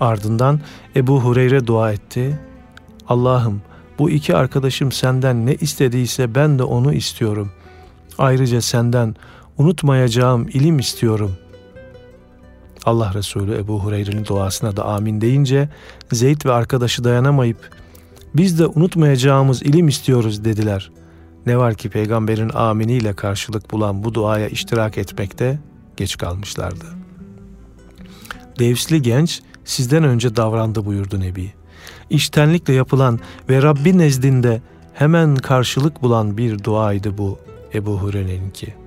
Ardından 0.00 0.60
Ebu 0.96 1.20
Hureyre 1.20 1.66
dua 1.66 1.92
etti. 1.92 2.40
Allah'ım 3.08 3.62
bu 3.98 4.10
iki 4.10 4.36
arkadaşım 4.36 4.92
senden 4.92 5.46
ne 5.46 5.54
istediyse 5.54 6.34
ben 6.34 6.58
de 6.58 6.62
onu 6.62 6.92
istiyorum. 6.92 7.52
Ayrıca 8.18 8.60
senden 8.60 9.16
unutmayacağım 9.58 10.48
ilim 10.48 10.78
istiyorum. 10.78 11.36
Allah 12.86 13.14
Resulü 13.14 13.54
Ebu 13.54 13.80
Hureyre'nin 13.80 14.24
duasına 14.24 14.76
da 14.76 14.84
amin 14.84 15.20
deyince 15.20 15.68
Zeyd 16.12 16.44
ve 16.44 16.52
arkadaşı 16.52 17.04
dayanamayıp 17.04 17.70
biz 18.34 18.58
de 18.58 18.66
unutmayacağımız 18.66 19.62
ilim 19.62 19.88
istiyoruz 19.88 20.44
dediler. 20.44 20.90
Ne 21.46 21.58
var 21.58 21.74
ki 21.74 21.88
peygamberin 21.88 22.50
aminiyle 22.54 23.12
karşılık 23.12 23.70
bulan 23.70 24.04
bu 24.04 24.14
duaya 24.14 24.48
iştirak 24.48 24.98
etmekte 24.98 25.58
geç 25.96 26.18
kalmışlardı. 26.18 26.84
Devsli 28.58 29.02
genç 29.02 29.42
sizden 29.64 30.04
önce 30.04 30.36
davrandı 30.36 30.86
buyurdu 30.86 31.20
Nebi. 31.20 31.52
İştenlikle 32.10 32.74
yapılan 32.74 33.20
ve 33.48 33.62
Rabbi 33.62 33.98
nezdinde 33.98 34.62
hemen 34.94 35.36
karşılık 35.36 36.02
bulan 36.02 36.38
bir 36.38 36.64
duaydı 36.64 37.18
bu 37.18 37.38
Ebu 37.74 37.98
Hureyre'ninki. 37.98 38.83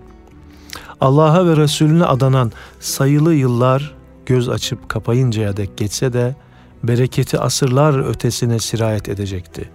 Allah'a 1.02 1.48
ve 1.48 1.58
Resulüne 1.58 2.06
adanan 2.06 2.52
sayılı 2.80 3.34
yıllar 3.34 3.96
göz 4.26 4.50
açıp 4.50 4.90
kapayıncaya 4.90 5.58
dek 5.58 5.78
geçse 5.78 6.14
de 6.14 6.36
bereketi 6.84 7.40
asırlar 7.40 8.10
ötesine 8.10 8.60
sirayet 8.60 9.10
edecekti. 9.10 9.70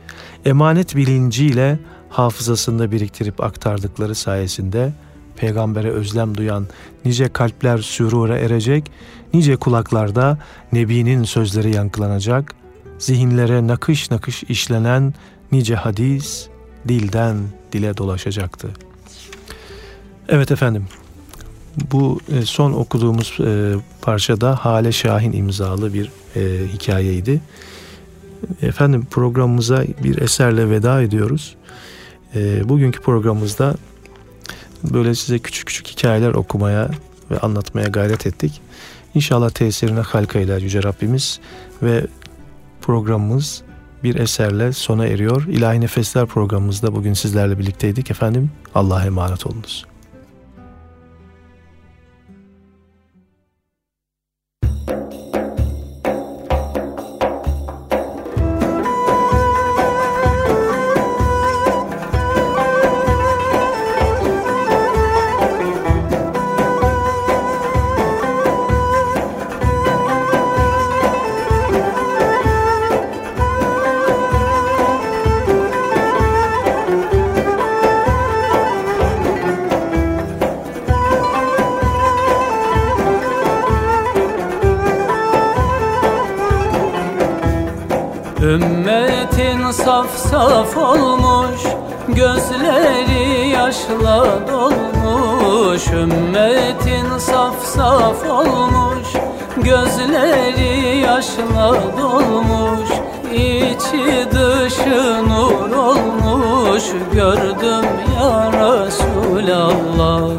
Emanet 0.44 0.96
bilinciyle 0.96 1.78
hafızasında 2.10 2.92
biriktirip 2.92 3.40
aktardıkları 3.40 4.14
sayesinde 4.14 4.92
peygambere 5.36 5.90
özlem 5.90 6.36
duyan 6.36 6.66
nice 7.04 7.28
kalpler 7.28 7.78
sürure 7.78 8.40
erecek, 8.40 8.90
nice 9.34 9.56
kulaklarda 9.56 10.38
Nebi'nin 10.72 11.24
sözleri 11.24 11.74
yankılanacak, 11.74 12.54
zihinlere 12.98 13.66
nakış 13.66 14.10
nakış 14.10 14.42
işlenen 14.42 15.14
nice 15.52 15.74
hadis 15.74 16.48
dilden 16.88 17.36
dile 17.72 17.96
dolaşacaktı. 17.96 18.68
Evet 20.28 20.50
efendim, 20.50 20.86
bu 21.92 22.20
e, 22.32 22.42
son 22.42 22.72
okuduğumuz 22.72 23.38
e, 23.40 23.74
parçada 24.02 24.56
Hale 24.56 24.92
Şahin 24.92 25.32
imzalı 25.32 25.94
bir 25.94 26.10
e, 26.36 26.68
hikayeydi. 26.72 27.40
Efendim 28.62 29.06
programımıza 29.10 29.84
bir 30.04 30.18
eserle 30.18 30.70
veda 30.70 31.02
ediyoruz. 31.02 31.56
Bugünkü 32.64 33.00
programımızda 33.00 33.74
böyle 34.84 35.14
size 35.14 35.38
küçük 35.38 35.66
küçük 35.66 35.86
hikayeler 35.86 36.34
okumaya 36.34 36.90
ve 37.30 37.38
anlatmaya 37.38 37.88
gayret 37.88 38.26
ettik. 38.26 38.60
İnşallah 39.14 39.50
tesirine 39.50 40.00
halka 40.00 40.38
eder 40.38 40.58
Yüce 40.58 40.82
Rabbimiz 40.82 41.40
ve 41.82 42.06
programımız 42.80 43.62
bir 44.04 44.14
eserle 44.14 44.72
sona 44.72 45.06
eriyor. 45.06 45.46
İlahi 45.46 45.80
Nefesler 45.80 46.26
programımızda 46.26 46.94
bugün 46.94 47.14
sizlerle 47.14 47.58
birlikteydik 47.58 48.10
efendim. 48.10 48.50
Allah'a 48.74 49.04
emanet 49.04 49.46
olunuz. 49.46 49.91
Saf 89.72 90.18
saf 90.18 90.76
olmuş 90.76 91.60
Gözleri 92.08 93.48
yaşla 93.48 94.26
dolmuş. 94.48 95.86
Ümmetin 95.86 97.18
saf 97.18 97.64
saf 97.64 98.30
olmuş 98.30 99.08
Gözleri 99.56 100.98
yaşla 100.98 101.74
dolmuş. 101.98 102.90
İçi 103.32 104.30
dışı 104.30 105.24
nur 105.28 105.70
olmuş 105.76 106.84
Gördüm 107.12 107.86
ya 108.20 108.52
Resulallah. 108.52 110.30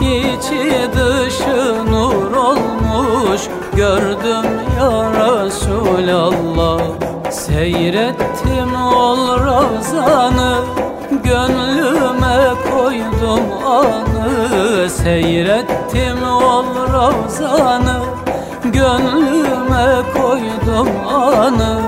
İçi 0.00 0.88
dışı 0.92 1.92
nur 1.92 2.36
olmuş 2.36 3.42
Gördüm 3.76 4.50
ya 4.80 5.10
Resulallah 5.12 7.03
Seyrettim 7.54 8.74
ol 8.74 9.46
ravzanı 9.46 10.54
Gönlüme 11.24 12.36
koydum 12.70 13.40
anı. 13.66 14.90
Seyrettim 14.90 16.28
ol 16.28 16.64
ravzanı 16.92 17.96
Gönlüme 18.64 19.86
koydum 20.16 20.88
anı. 21.08 21.80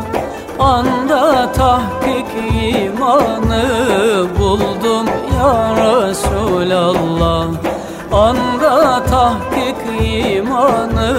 Anda 0.59 1.53
tahkik 1.53 2.27
imanı 2.75 3.65
Buldum 4.39 5.07
ya 5.39 5.75
Resulallah. 5.77 7.47
Anda 8.13 9.05
tahkik 9.05 9.77
imanı 10.37 11.13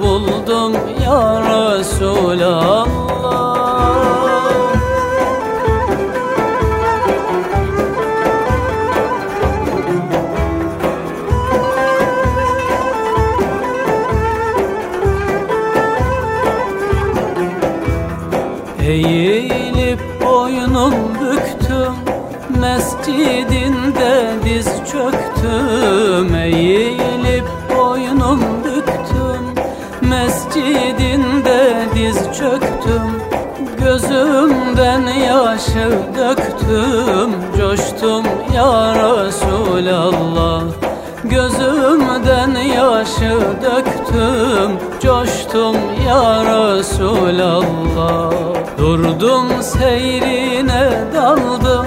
buldum 0.00 0.72
ya 1.04 1.40
Resulallah 1.40 3.53
Eğilip 18.94 20.00
boynum 20.24 20.94
büktüm 21.20 21.94
Mescidinde 22.60 24.30
diz 24.44 24.66
çöktüm. 24.66 26.34
Eğilip 26.34 27.44
boynum 27.76 28.40
büktüm 28.64 29.64
Mescidinde 30.10 31.72
diz 31.94 32.16
çöktüm. 32.38 33.22
Gözümden 33.78 35.06
yaşı 35.06 35.90
döktüm 36.18 37.30
Coştum 37.58 38.24
ya 38.54 38.94
Resulallah. 38.94 40.62
Gözümden 41.24 42.54
yaşı 42.54 43.40
döktüm 43.62 44.93
Coştum 45.04 45.76
ya 46.06 46.44
Resulallah. 46.44 48.32
Durdum 48.78 49.62
seyrine 49.62 50.90
daldım 51.14 51.86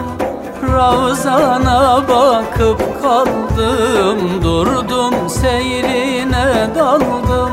Ravzana 0.73 2.03
bakıp 2.09 3.01
kaldım. 3.01 4.43
Durdum 4.43 5.29
seyrine 5.29 6.69
daldım 6.75 7.51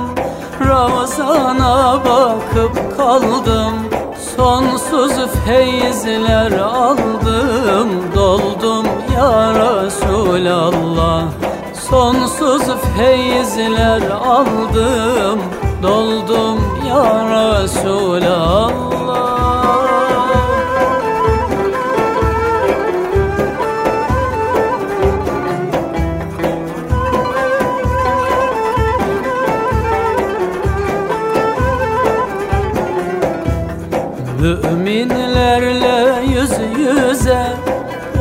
Ravzana 0.68 2.00
bakıp 2.04 2.96
kaldım. 2.96 3.74
Sonsuz 4.36 5.12
feyizler 5.46 6.52
aldım 6.52 7.88
Doldum 8.14 8.86
ya 9.16 9.52
Resulallah 9.54 11.24
Sonsuz 11.90 12.62
feyizler 12.96 14.10
aldım 14.10 15.40
Doldum 15.82 16.58
ya 16.88 17.04
Resulallah. 17.62 18.84
Müminlerle 34.40 35.23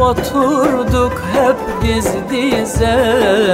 Oturduk 0.03 1.13
hep 1.33 1.55
diz 1.81 2.07
dize 2.29 2.97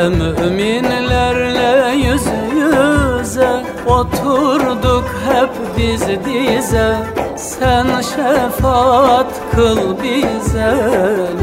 Müminlerle 0.10 1.96
yüz 1.96 2.22
yüze 2.56 3.64
Oturduk 3.88 5.06
hep 5.30 5.50
diz 5.78 6.02
dize. 6.02 6.96
Sen 7.36 7.88
şefaat 8.02 9.34
kıl 9.56 9.78
bize 10.04 10.74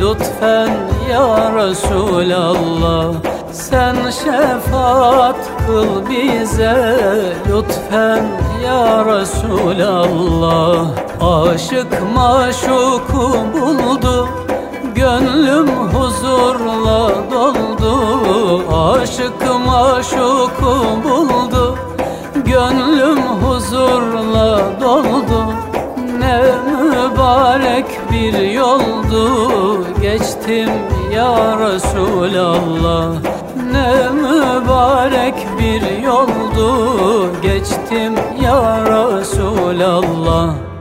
Lütfen 0.01 0.71
ya 1.11 1.53
Resulallah. 1.57 3.15
Sen 3.53 3.97
şefaat 4.11 5.37
kıl 5.67 6.11
bize 6.11 6.97
Lütfen 7.49 8.25
ya 8.65 9.05
Resulallah. 9.05 10.87
Aşık 11.21 12.15
maşuku 12.15 13.33
buldu 13.55 14.46
Gönlüm 15.07 15.69
huzurla 15.69 17.11
doldu 17.31 17.95
Aşık 18.77 19.67
maşuku 19.67 20.75
buldu. 21.05 21.79
Gönlüm 22.35 23.19
huzurla 23.19 24.61
doldu 24.81 25.45
Ne 26.19 26.43
mübarek 26.73 27.87
bir 28.13 28.51
yoldu. 28.51 29.85
Geçtim 30.03 30.71
ya 31.15 31.59
Resulallah 31.59 33.09
Ne 33.73 34.11
mübarek 34.11 35.35
bir 35.59 36.03
yoldu. 36.05 37.43
Geçtim 37.43 38.15
ya 38.43 38.79
Resulallah 38.85 40.76